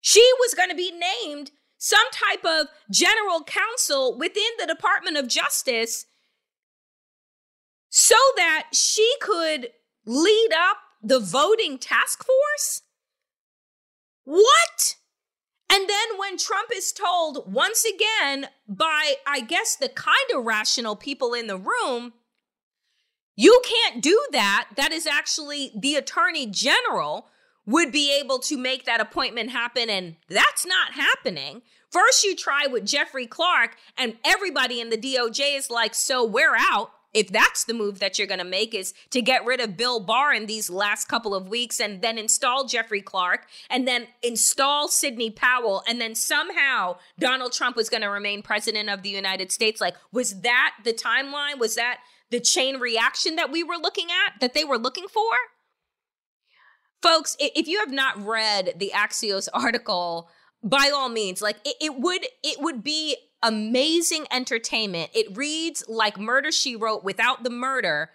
She 0.00 0.26
was 0.40 0.54
going 0.54 0.70
to 0.70 0.76
be 0.76 0.92
named 0.92 1.50
some 1.76 2.06
type 2.12 2.44
of 2.44 2.68
general 2.90 3.42
counsel 3.44 4.16
within 4.16 4.50
the 4.58 4.66
Department 4.66 5.16
of 5.16 5.28
Justice 5.28 6.06
so 7.88 8.16
that 8.36 8.68
she 8.72 9.14
could 9.20 9.70
lead 10.04 10.50
up 10.56 10.78
the 11.02 11.20
voting 11.20 11.78
task 11.78 12.24
force? 12.24 12.82
What? 14.24 14.96
And 15.70 15.88
then 15.88 16.18
when 16.18 16.38
Trump 16.38 16.70
is 16.74 16.92
told 16.92 17.52
once 17.52 17.84
again 17.84 18.48
by, 18.66 19.14
I 19.26 19.40
guess, 19.40 19.76
the 19.76 19.88
kind 19.88 20.16
of 20.34 20.44
rational 20.44 20.96
people 20.96 21.34
in 21.34 21.46
the 21.46 21.58
room, 21.58 22.14
you 23.36 23.60
can't 23.64 24.02
do 24.02 24.20
that. 24.32 24.68
That 24.76 24.92
is 24.92 25.06
actually 25.06 25.70
the 25.78 25.94
attorney 25.94 26.46
general 26.46 27.28
would 27.66 27.92
be 27.92 28.18
able 28.18 28.38
to 28.38 28.56
make 28.56 28.86
that 28.86 29.00
appointment 29.00 29.50
happen. 29.50 29.90
And 29.90 30.16
that's 30.28 30.66
not 30.66 30.92
happening. 30.92 31.62
First, 31.90 32.24
you 32.24 32.34
try 32.34 32.66
with 32.66 32.86
Jeffrey 32.86 33.26
Clark, 33.26 33.76
and 33.96 34.16
everybody 34.24 34.80
in 34.80 34.90
the 34.90 34.96
DOJ 34.96 35.56
is 35.56 35.70
like, 35.70 35.94
so 35.94 36.24
we're 36.24 36.56
out. 36.56 36.90
If 37.14 37.28
that's 37.28 37.64
the 37.64 37.74
move 37.74 38.00
that 38.00 38.18
you're 38.18 38.26
going 38.26 38.38
to 38.38 38.44
make 38.44 38.74
is 38.74 38.92
to 39.10 39.22
get 39.22 39.44
rid 39.44 39.60
of 39.60 39.76
Bill 39.76 39.98
Barr 40.00 40.32
in 40.32 40.46
these 40.46 40.68
last 40.68 41.08
couple 41.08 41.34
of 41.34 41.48
weeks 41.48 41.80
and 41.80 42.02
then 42.02 42.18
install 42.18 42.66
Jeffrey 42.66 43.00
Clark 43.00 43.46
and 43.70 43.88
then 43.88 44.08
install 44.22 44.88
Sidney 44.88 45.30
Powell 45.30 45.82
and 45.88 46.00
then 46.00 46.14
somehow 46.14 46.96
Donald 47.18 47.52
Trump 47.52 47.76
was 47.76 47.88
going 47.88 48.02
to 48.02 48.10
remain 48.10 48.42
president 48.42 48.90
of 48.90 49.02
the 49.02 49.08
United 49.08 49.50
States. 49.50 49.80
Like, 49.80 49.94
was 50.12 50.42
that 50.42 50.74
the 50.84 50.92
timeline? 50.92 51.58
Was 51.58 51.76
that 51.76 52.00
the 52.30 52.40
chain 52.40 52.78
reaction 52.78 53.36
that 53.36 53.50
we 53.50 53.64
were 53.64 53.78
looking 53.78 54.08
at, 54.10 54.40
that 54.40 54.52
they 54.52 54.64
were 54.64 54.78
looking 54.78 55.08
for? 55.08 55.32
folks 57.02 57.36
if 57.38 57.68
you 57.68 57.78
have 57.78 57.92
not 57.92 58.18
read 58.24 58.74
the 58.76 58.92
axios 58.94 59.48
article 59.54 60.28
by 60.62 60.90
all 60.92 61.08
means 61.08 61.40
like 61.40 61.56
it, 61.64 61.76
it, 61.80 61.94
would 61.98 62.26
it 62.42 62.60
would 62.60 62.82
be 62.82 63.16
amazing 63.42 64.26
entertainment. 64.30 65.10
It 65.14 65.36
reads 65.36 65.84
like 65.88 66.18
murder 66.18 66.50
she 66.52 66.76
wrote 66.76 67.04
without 67.04 67.44
the 67.44 67.50
murder. 67.50 68.10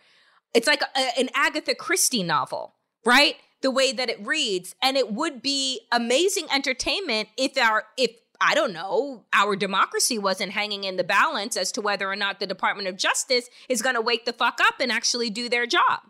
It's 0.53 0.67
like 0.67 0.81
a, 0.81 1.19
an 1.19 1.29
agatha 1.33 1.75
christie 1.75 2.23
novel 2.23 2.75
right? 3.05 3.35
The 3.61 3.71
way 3.71 3.91
that 3.93 4.09
it 4.09 4.25
reads. 4.25 4.75
And 4.81 4.97
it 4.97 5.11
would 5.11 5.41
be 5.41 5.81
amazing 5.91 6.47
entertainment 6.53 7.29
if 7.37 7.57
our 7.57 7.85
if 7.97 8.11
I 8.41 8.55
don't 8.55 8.73
know, 8.73 9.23
our 9.31 9.55
democracy 9.55 10.17
wasn't 10.17 10.51
hanging 10.51 10.83
in 10.83 10.97
the 10.97 11.03
balance 11.03 11.55
as 11.55 11.71
to 11.73 11.81
whether 11.81 12.11
or 12.11 12.15
not 12.15 12.39
the 12.39 12.47
Department 12.47 12.89
of 12.89 12.97
Justice 12.97 13.47
is 13.69 13.81
going 13.81 13.95
to 13.95 14.01
wake 14.01 14.25
the 14.25 14.33
fuck 14.33 14.59
up 14.61 14.75
and 14.81 14.91
actually 14.91 15.29
do 15.29 15.47
their 15.47 15.65
job. 15.65 16.01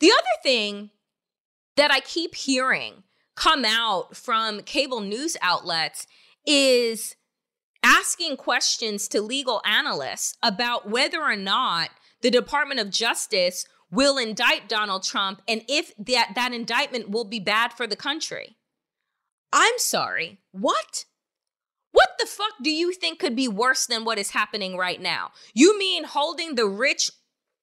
The 0.00 0.10
other 0.10 0.42
thing 0.42 0.90
that 1.76 1.90
I 1.90 2.00
keep 2.00 2.34
hearing 2.34 3.02
come 3.34 3.64
out 3.64 4.16
from 4.16 4.62
cable 4.62 5.00
news 5.00 5.36
outlets 5.42 6.06
is 6.46 7.14
asking 7.82 8.36
questions 8.36 9.08
to 9.08 9.20
legal 9.20 9.60
analysts 9.64 10.36
about 10.42 10.88
whether 10.88 11.20
or 11.20 11.36
not 11.36 11.90
the 12.20 12.30
Department 12.30 12.80
of 12.80 12.90
Justice 12.90 13.66
will 13.90 14.16
indict 14.16 14.68
Donald 14.68 15.02
Trump 15.02 15.42
and 15.46 15.62
if 15.68 15.92
that, 15.98 16.32
that 16.34 16.52
indictment 16.52 17.10
will 17.10 17.24
be 17.24 17.40
bad 17.40 17.72
for 17.72 17.86
the 17.86 17.96
country. 17.96 18.56
I'm 19.52 19.78
sorry, 19.78 20.38
what? 20.50 21.04
What 21.90 22.10
the 22.18 22.26
fuck 22.26 22.54
do 22.62 22.70
you 22.70 22.92
think 22.92 23.18
could 23.18 23.36
be 23.36 23.48
worse 23.48 23.86
than 23.86 24.04
what 24.04 24.18
is 24.18 24.30
happening 24.30 24.78
right 24.78 25.00
now? 25.00 25.32
You 25.52 25.78
mean 25.78 26.04
holding 26.04 26.54
the 26.54 26.66
rich 26.66 27.10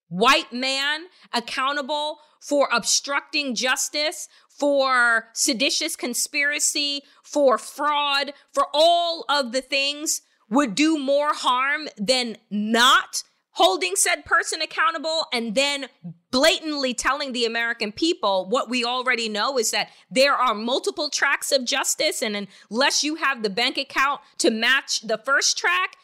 white 0.08 0.54
man 0.54 1.06
accountable 1.34 2.20
for 2.42 2.70
obstructing 2.72 3.56
justice, 3.56 4.28
for 4.60 5.30
seditious 5.34 5.96
conspiracy, 5.96 7.04
for 7.24 7.58
fraud, 7.58 8.34
for 8.54 8.68
all 8.74 9.26
of 9.30 9.52
the 9.52 9.62
things 9.62 10.22
would 10.50 10.76
do 10.76 10.98
more 10.98 11.34
harm 11.34 11.88
than 11.98 12.38
not 12.50 13.24
holding 13.54 13.96
said 13.96 14.26
person 14.26 14.62
accountable 14.62 15.26
and 15.34 15.56
then 15.56 15.88
blatantly 16.32 16.94
telling 16.94 17.34
the 17.34 17.46
American 17.46 17.92
people 17.92 18.48
what 18.50 18.70
we 18.70 18.86
already 18.86 19.28
know 19.28 19.58
is 19.58 19.72
that 19.72 19.90
there 20.10 20.34
are 20.34 20.54
multiple 20.54 21.10
tracks 21.10 21.52
of 21.52 21.66
justice. 21.66 22.22
And 22.22 22.48
unless 22.70 23.04
you 23.04 23.16
have 23.16 23.44
the 23.44 23.50
bank 23.50 23.78
account 23.78 24.22
to 24.38 24.50
match 24.50 25.02
the 25.02 25.18
first 25.18 25.58
track, 25.58 25.96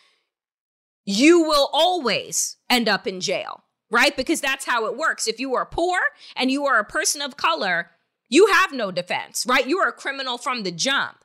you 1.05 1.41
will 1.41 1.69
always 1.71 2.57
end 2.69 2.89
up 2.89 3.05
in 3.05 3.19
jail 3.21 3.65
right? 3.91 4.17
Because 4.17 4.41
that's 4.41 4.65
how 4.65 4.87
it 4.87 4.97
works. 4.97 5.27
If 5.27 5.39
you 5.39 5.55
are 5.55 5.65
poor 5.65 5.97
and 6.35 6.51
you 6.51 6.65
are 6.65 6.79
a 6.79 6.83
person 6.83 7.21
of 7.21 7.37
color, 7.37 7.91
you 8.29 8.47
have 8.47 8.71
no 8.71 8.91
defense, 8.91 9.45
right? 9.47 9.67
You 9.67 9.77
are 9.79 9.89
a 9.89 9.93
criminal 9.93 10.37
from 10.37 10.63
the 10.63 10.71
jump. 10.71 11.17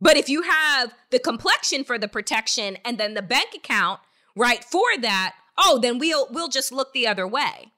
But 0.00 0.16
if 0.16 0.28
you 0.28 0.42
have 0.42 0.94
the 1.10 1.18
complexion 1.18 1.84
for 1.84 1.98
the 1.98 2.08
protection 2.08 2.78
and 2.84 2.98
then 2.98 3.14
the 3.14 3.22
bank 3.22 3.54
account, 3.54 4.00
right, 4.36 4.62
for 4.62 4.96
that, 5.00 5.34
oh, 5.56 5.78
then 5.80 5.98
we'll 5.98 6.28
we'll 6.30 6.48
just 6.48 6.72
look 6.72 6.92
the 6.92 7.06
other 7.06 7.26
way. 7.26 7.72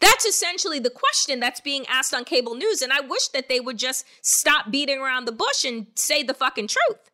That's 0.00 0.24
essentially 0.24 0.78
the 0.78 0.90
question 0.90 1.40
that's 1.40 1.60
being 1.60 1.86
asked 1.88 2.12
on 2.12 2.24
cable 2.24 2.54
news 2.54 2.82
and 2.82 2.92
I 2.92 3.00
wish 3.00 3.28
that 3.28 3.48
they 3.48 3.60
would 3.60 3.78
just 3.78 4.04
stop 4.20 4.70
beating 4.70 4.98
around 5.00 5.24
the 5.24 5.32
bush 5.32 5.64
and 5.64 5.86
say 5.94 6.22
the 6.22 6.34
fucking 6.34 6.68
truth. 6.68 7.10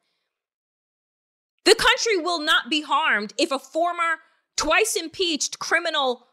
The 1.65 1.77
country 1.77 2.17
will 2.17 2.41
not 2.41 2.69
be 2.69 2.83
harmed 2.83 3.35
if 3.39 3.53
a 3.53 3.59
former 3.59 4.21
twice 4.57 4.97
impeached 4.97 5.59
criminal 5.59 6.27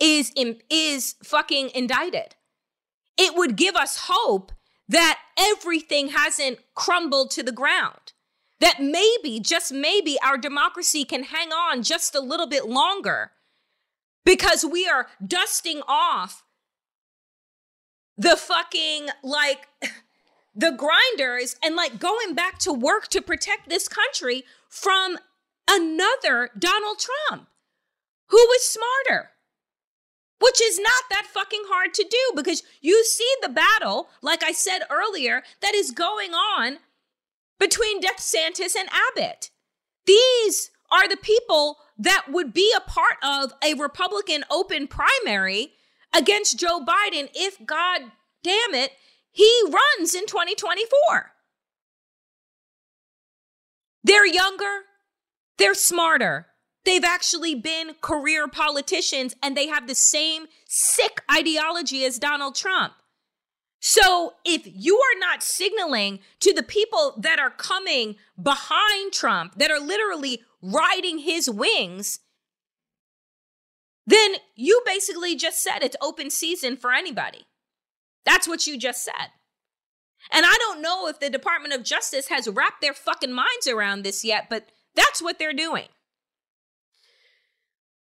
is 0.00 0.32
is 0.70 1.16
fucking 1.22 1.70
indicted. 1.74 2.34
It 3.16 3.36
would 3.36 3.56
give 3.56 3.76
us 3.76 4.06
hope 4.08 4.52
that 4.88 5.18
everything 5.38 6.08
hasn't 6.08 6.58
crumbled 6.74 7.30
to 7.32 7.42
the 7.42 7.52
ground. 7.52 8.12
That 8.60 8.80
maybe, 8.80 9.40
just 9.40 9.72
maybe, 9.72 10.18
our 10.22 10.36
democracy 10.36 11.04
can 11.04 11.24
hang 11.24 11.52
on 11.52 11.82
just 11.82 12.14
a 12.14 12.20
little 12.20 12.46
bit 12.46 12.66
longer 12.66 13.32
because 14.24 14.64
we 14.64 14.86
are 14.86 15.06
dusting 15.26 15.80
off 15.88 16.44
the 18.18 18.36
fucking 18.36 19.08
like 19.22 19.68
the 20.54 20.72
grinders 20.72 21.56
and 21.64 21.74
like 21.74 21.98
going 21.98 22.34
back 22.34 22.58
to 22.58 22.72
work 22.72 23.08
to 23.08 23.22
protect 23.22 23.68
this 23.68 23.88
country 23.88 24.44
from 24.68 25.18
another 25.68 26.50
Donald 26.58 26.98
Trump. 26.98 27.48
Who 28.28 28.36
was 28.36 28.62
smarter? 28.62 29.30
Which 30.40 30.60
is 30.62 30.78
not 30.78 31.04
that 31.10 31.26
fucking 31.26 31.64
hard 31.66 31.92
to 31.94 32.04
do 32.04 32.32
because 32.34 32.62
you 32.80 33.04
see 33.04 33.30
the 33.42 33.48
battle, 33.48 34.08
like 34.22 34.42
I 34.42 34.52
said 34.52 34.80
earlier, 34.90 35.42
that 35.60 35.74
is 35.74 35.90
going 35.90 36.32
on 36.32 36.78
between 37.58 38.00
DeSantis 38.00 38.74
and 38.74 38.88
Abbott. 38.90 39.50
These 40.06 40.70
are 40.90 41.06
the 41.06 41.18
people 41.18 41.76
that 41.98 42.26
would 42.30 42.54
be 42.54 42.72
a 42.74 42.80
part 42.80 43.16
of 43.22 43.52
a 43.62 43.74
Republican 43.74 44.44
open 44.50 44.88
primary 44.88 45.74
against 46.16 46.58
Joe 46.58 46.80
Biden 46.80 47.28
if, 47.34 47.64
God 47.64 48.00
damn 48.42 48.74
it, 48.74 48.92
he 49.30 49.52
runs 49.64 50.14
in 50.14 50.26
2024. 50.26 51.32
They're 54.02 54.26
younger, 54.26 54.84
they're 55.58 55.74
smarter. 55.74 56.46
They've 56.84 57.04
actually 57.04 57.54
been 57.54 57.94
career 58.00 58.48
politicians 58.48 59.34
and 59.42 59.56
they 59.56 59.66
have 59.66 59.86
the 59.86 59.94
same 59.94 60.46
sick 60.66 61.22
ideology 61.30 62.04
as 62.04 62.18
Donald 62.18 62.54
Trump. 62.54 62.94
So 63.80 64.34
if 64.44 64.62
you 64.66 64.96
are 64.96 65.18
not 65.18 65.42
signaling 65.42 66.20
to 66.40 66.52
the 66.52 66.62
people 66.62 67.14
that 67.18 67.38
are 67.38 67.50
coming 67.50 68.16
behind 68.40 69.12
Trump, 69.12 69.56
that 69.56 69.70
are 69.70 69.80
literally 69.80 70.42
riding 70.62 71.18
his 71.18 71.48
wings, 71.48 72.20
then 74.06 74.34
you 74.54 74.82
basically 74.84 75.34
just 75.34 75.62
said 75.62 75.82
it's 75.82 75.96
open 76.00 76.30
season 76.30 76.76
for 76.76 76.92
anybody. 76.92 77.46
That's 78.26 78.46
what 78.46 78.66
you 78.66 78.78
just 78.78 79.04
said. 79.04 79.30
And 80.30 80.44
I 80.46 80.56
don't 80.58 80.82
know 80.82 81.08
if 81.08 81.18
the 81.18 81.30
Department 81.30 81.72
of 81.72 81.82
Justice 81.82 82.28
has 82.28 82.48
wrapped 82.48 82.82
their 82.82 82.92
fucking 82.92 83.32
minds 83.32 83.66
around 83.66 84.02
this 84.02 84.24
yet, 84.24 84.48
but 84.50 84.68
that's 84.94 85.22
what 85.22 85.38
they're 85.38 85.54
doing. 85.54 85.86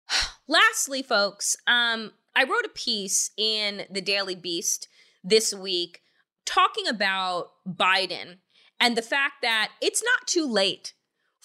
Lastly, 0.48 1.02
folks, 1.02 1.56
um, 1.68 2.12
I 2.36 2.44
wrote 2.44 2.66
a 2.66 2.70
piece 2.74 3.32
in 3.38 3.84
the 3.90 4.02
Daily 4.02 4.36
Beast 4.36 4.88
this 5.24 5.54
week 5.54 6.02
talking 6.46 6.88
about 6.88 7.52
Biden 7.68 8.38
and 8.80 8.96
the 8.96 9.02
fact 9.02 9.42
that 9.42 9.72
it's 9.82 10.04
not 10.04 10.28
too 10.28 10.46
late 10.46 10.94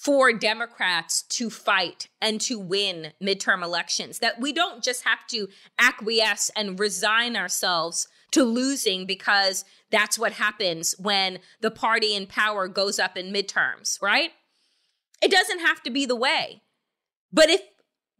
for 0.02 0.32
Democrats 0.32 1.22
to 1.22 1.48
fight 1.48 2.08
and 2.20 2.40
to 2.40 2.58
win 2.58 3.12
midterm 3.22 3.62
elections, 3.62 4.18
that 4.18 4.40
we 4.40 4.52
don't 4.52 4.82
just 4.82 5.04
have 5.04 5.26
to 5.28 5.48
acquiesce 5.78 6.50
and 6.56 6.80
resign 6.80 7.36
ourselves 7.36 8.08
to 8.32 8.42
losing 8.42 9.06
because 9.06 9.64
that's 9.90 10.18
what 10.18 10.32
happens 10.32 10.96
when 10.98 11.38
the 11.60 11.70
party 11.70 12.16
in 12.16 12.26
power 12.26 12.66
goes 12.66 12.98
up 12.98 13.16
in 13.16 13.32
midterms, 13.32 14.00
right? 14.02 14.30
It 15.22 15.30
doesn't 15.30 15.60
have 15.60 15.82
to 15.84 15.90
be 15.90 16.04
the 16.04 16.16
way. 16.16 16.62
But 17.32 17.48
if 17.48 17.60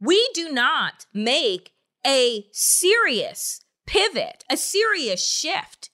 we 0.02 0.28
do 0.34 0.50
not 0.50 1.06
make 1.14 1.70
a 2.04 2.46
serious 2.50 3.60
pivot, 3.86 4.44
a 4.50 4.56
serious 4.56 5.26
shift, 5.26 5.90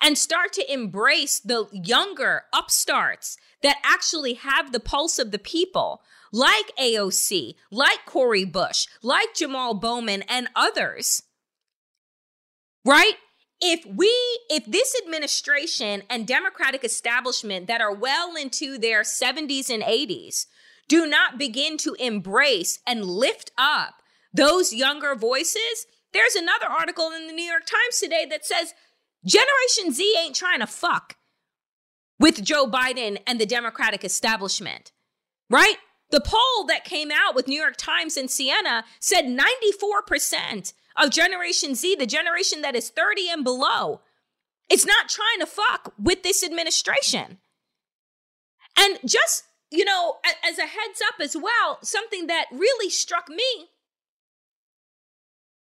and 0.00 0.18
start 0.18 0.52
to 0.52 0.72
embrace 0.72 1.40
the 1.40 1.66
younger 1.72 2.42
upstarts 2.52 3.38
that 3.62 3.78
actually 3.82 4.34
have 4.34 4.72
the 4.72 4.80
pulse 4.80 5.18
of 5.18 5.30
the 5.30 5.38
people, 5.38 6.02
like 6.32 6.70
AOC, 6.78 7.54
like 7.70 8.04
Cori 8.04 8.44
Bush, 8.44 8.86
like 9.02 9.34
Jamal 9.34 9.74
Bowman, 9.74 10.22
and 10.28 10.48
others, 10.54 11.22
right? 12.84 13.14
If 13.58 13.86
we, 13.86 14.08
if 14.50 14.66
this 14.66 14.94
administration 15.02 16.02
and 16.10 16.26
Democratic 16.26 16.84
establishment 16.84 17.68
that 17.68 17.80
are 17.80 17.94
well 17.94 18.36
into 18.36 18.76
their 18.76 19.00
70s 19.00 19.70
and 19.70 19.82
80s 19.82 20.44
do 20.88 21.06
not 21.06 21.38
begin 21.38 21.76
to 21.78 21.96
embrace 21.98 22.80
and 22.86 23.04
lift 23.04 23.50
up 23.58 24.02
those 24.32 24.72
younger 24.72 25.14
voices, 25.14 25.86
there's 26.12 26.34
another 26.34 26.66
article 26.66 27.10
in 27.10 27.26
the 27.26 27.32
New 27.32 27.44
York 27.44 27.66
Times 27.66 28.00
today 28.00 28.26
that 28.30 28.44
says 28.44 28.74
Generation 29.24 29.92
Z 29.92 30.14
ain't 30.18 30.36
trying 30.36 30.60
to 30.60 30.66
fuck 30.66 31.16
with 32.18 32.44
Joe 32.44 32.66
Biden 32.66 33.18
and 33.26 33.40
the 33.40 33.46
Democratic 33.46 34.04
establishment, 34.04 34.92
right? 35.50 35.76
The 36.10 36.20
poll 36.20 36.64
that 36.68 36.84
came 36.84 37.10
out 37.10 37.34
with 37.34 37.48
New 37.48 37.60
York 37.60 37.76
Times 37.76 38.16
and 38.16 38.30
Siena 38.30 38.84
said 39.00 39.24
94% 39.24 40.72
of 40.96 41.10
Generation 41.10 41.74
Z, 41.74 41.96
the 41.96 42.06
generation 42.06 42.62
that 42.62 42.76
is 42.76 42.90
30 42.90 43.28
and 43.30 43.44
below, 43.44 44.00
is 44.70 44.86
not 44.86 45.08
trying 45.08 45.40
to 45.40 45.46
fuck 45.46 45.92
with 45.98 46.22
this 46.22 46.44
administration. 46.44 47.38
And 48.78 48.98
just, 49.04 49.44
you 49.70 49.84
know, 49.84 50.16
as 50.48 50.58
a 50.58 50.62
heads 50.62 51.02
up 51.06 51.20
as 51.20 51.36
well, 51.36 51.78
something 51.82 52.26
that 52.26 52.46
really 52.52 52.90
struck 52.90 53.28
me 53.28 53.68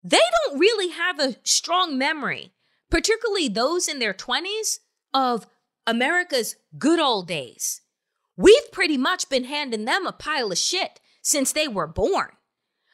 they 0.04 0.18
don't 0.18 0.60
really 0.60 0.90
have 0.90 1.20
a 1.20 1.36
strong 1.44 1.98
memory, 1.98 2.54
particularly 2.90 3.48
those 3.48 3.88
in 3.88 4.00
their 4.00 4.14
20s, 4.14 4.80
of 5.14 5.46
America's 5.86 6.56
good 6.78 7.00
old 7.00 7.28
days. 7.28 7.82
We've 8.38 8.72
pretty 8.72 8.98
much 8.98 9.30
been 9.30 9.44
handing 9.44 9.86
them 9.86 10.08
a 10.08 10.12
pile 10.12 10.52
of 10.52 10.58
shit 10.58 11.00
since 11.22 11.52
they 11.52 11.68
were 11.68 11.88
born. 11.88 12.30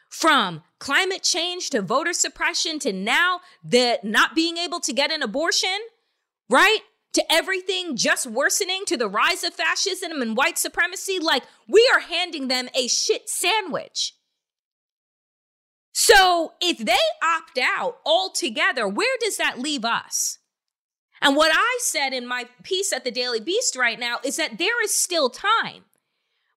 From 0.10 0.64
climate 0.80 1.24
change 1.24 1.70
to 1.70 1.82
voter 1.82 2.14
suppression 2.14 2.80
to 2.80 2.92
now 2.92 3.42
the 3.64 4.00
not 4.04 4.36
being 4.36 4.58
able 4.58 4.80
to 4.82 4.94
get 4.94 5.12
an 5.12 5.22
abortion, 5.22 5.78
right? 6.50 6.80
To 7.18 7.34
everything 7.34 7.96
just 7.96 8.28
worsening 8.28 8.84
to 8.86 8.96
the 8.96 9.10
rise 9.10 9.44
of 9.44 9.56
fascism 9.56 10.22
and 10.22 10.38
white 10.38 10.60
supremacy, 10.60 11.18
like 11.20 11.42
we 11.68 11.90
are 11.92 12.02
handing 12.02 12.48
them 12.48 12.70
a 12.76 12.88
shit 12.88 13.28
sandwich. 13.28 14.14
So 15.94 16.54
if 16.62 16.78
they 16.78 16.94
opt 17.24 17.58
out 17.60 17.98
altogether, 18.06 18.88
where 18.88 19.18
does 19.20 19.38
that 19.38 19.58
leave 19.58 19.84
us? 19.84 20.38
And 21.20 21.36
what 21.36 21.52
I 21.52 21.80
said 21.82 22.14
in 22.14 22.28
my 22.28 22.46
piece 22.62 22.94
at 22.94 23.04
the 23.04 23.10
Daily 23.10 23.40
Beast 23.40 23.76
right 23.76 24.00
now 24.00 24.20
is 24.24 24.36
that 24.36 24.60
there 24.60 24.84
is 24.84 24.94
still 24.94 25.32
time. 25.32 25.86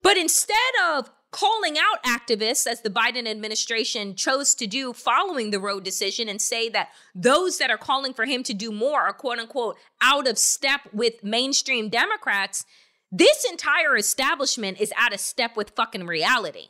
But 0.03 0.19
instead 0.19 0.75
of 0.85 1.11
calling 1.31 1.77
out 1.79 2.03
activists, 2.05 2.67
as 2.67 2.83
the 2.83 2.91
Biden 2.91 3.29
administration 3.29 4.15
chose 4.15 4.55
to 4.57 4.67
do 4.67 4.93
following 4.93 5.51
the 5.51 5.61
Roe 5.61 5.81
decision, 5.81 6.29
and 6.29 6.41
say 6.41 6.69
that 6.69 6.89
those 7.15 7.59
that 7.59 7.71
are 7.71 7.79
calling 7.79 8.13
for 8.13 8.25
him 8.25 8.43
to 8.45 8.55
do 8.55 8.73
more 8.73 9.03
are 9.03 9.13
quote 9.13 9.39
unquote 9.39 9.77
out 10.03 10.27
of 10.27 10.39
step 10.39 10.81
with 10.93 11.23
mainstream 11.23 11.89
Democrats, 11.89 12.65
this 13.13 13.45
entire 13.49 13.97
establishment 13.97 14.81
is 14.81 14.93
out 14.97 15.13
of 15.13 15.21
step 15.21 15.57
with 15.57 15.71
fucking 15.71 16.07
reality. 16.07 16.69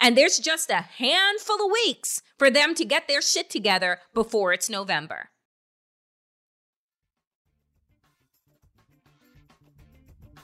And 0.00 0.16
there's 0.16 0.38
just 0.38 0.70
a 0.70 0.86
handful 0.98 1.64
of 1.64 1.70
weeks 1.70 2.22
for 2.36 2.50
them 2.50 2.74
to 2.74 2.84
get 2.84 3.06
their 3.06 3.22
shit 3.22 3.48
together 3.48 4.00
before 4.12 4.52
it's 4.52 4.68
November. 4.68 5.30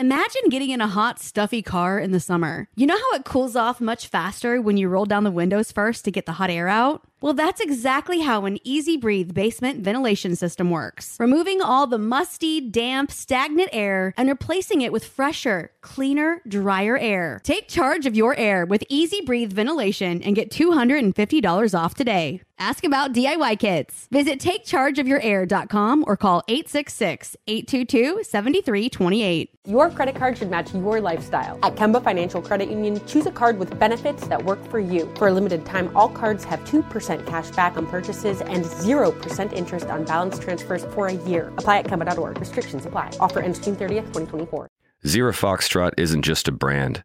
Imagine 0.00 0.42
getting 0.48 0.70
in 0.70 0.80
a 0.80 0.86
hot, 0.86 1.18
stuffy 1.18 1.60
car 1.60 1.98
in 1.98 2.12
the 2.12 2.20
summer. 2.20 2.68
You 2.76 2.86
know 2.86 2.96
how 2.96 3.16
it 3.16 3.24
cools 3.24 3.56
off 3.56 3.80
much 3.80 4.06
faster 4.06 4.62
when 4.62 4.76
you 4.76 4.88
roll 4.88 5.06
down 5.06 5.24
the 5.24 5.30
windows 5.32 5.72
first 5.72 6.04
to 6.04 6.12
get 6.12 6.24
the 6.24 6.34
hot 6.34 6.50
air 6.50 6.68
out? 6.68 7.02
Well, 7.20 7.34
that's 7.34 7.60
exactly 7.60 8.20
how 8.20 8.44
an 8.44 8.60
EZ 8.64 8.98
Breathe 8.98 9.34
basement 9.34 9.80
ventilation 9.80 10.36
system 10.36 10.70
works. 10.70 11.16
Removing 11.18 11.60
all 11.60 11.88
the 11.88 11.98
musty, 11.98 12.60
damp, 12.60 13.10
stagnant 13.10 13.70
air 13.72 14.14
and 14.16 14.28
replacing 14.28 14.82
it 14.82 14.92
with 14.92 15.04
fresher, 15.04 15.72
cleaner, 15.80 16.42
drier 16.46 16.96
air. 16.96 17.40
Take 17.42 17.66
charge 17.66 18.06
of 18.06 18.14
your 18.14 18.36
air 18.36 18.64
with 18.64 18.84
EZ 18.88 19.22
Breathe 19.26 19.52
ventilation 19.52 20.22
and 20.22 20.36
get 20.36 20.52
$250 20.52 21.76
off 21.76 21.94
today. 21.94 22.40
Ask 22.58 22.84
about 22.84 23.12
DIY 23.12 23.58
kits. 23.58 24.08
Visit 24.10 24.40
takechargeofyourair.com 24.40 26.04
or 26.06 26.16
call 26.16 26.42
866-822-7328. 26.48 29.48
Your 29.66 29.90
credit 29.90 30.14
card 30.16 30.38
should 30.38 30.50
match 30.50 30.74
your 30.74 31.00
lifestyle. 31.00 31.58
At 31.62 31.76
Kemba 31.76 32.02
Financial 32.02 32.42
Credit 32.42 32.68
Union, 32.68 33.00
choose 33.06 33.26
a 33.26 33.30
card 33.30 33.58
with 33.58 33.78
benefits 33.78 34.26
that 34.26 34.44
work 34.44 34.58
for 34.70 34.80
you. 34.80 35.12
For 35.16 35.28
a 35.28 35.32
limited 35.32 35.64
time, 35.64 35.94
all 35.96 36.08
cards 36.08 36.42
have 36.44 36.60
2% 36.64 37.26
cash 37.26 37.50
back 37.50 37.76
on 37.76 37.86
purchases 37.86 38.40
and 38.40 38.64
0% 38.64 39.52
interest 39.52 39.86
on 39.86 40.04
balance 40.04 40.38
transfers 40.38 40.84
for 40.86 41.06
a 41.06 41.12
year. 41.12 41.52
Apply 41.58 41.78
at 41.78 41.84
Kemba.org. 41.86 42.38
Restrictions 42.40 42.86
apply. 42.86 43.12
Offer 43.20 43.40
ends 43.40 43.60
June 43.60 43.76
30th, 43.76 44.06
2024. 44.14 44.68
Zero 45.06 45.30
Foxtrot 45.32 45.92
isn't 45.96 46.22
just 46.22 46.48
a 46.48 46.52
brand, 46.52 47.04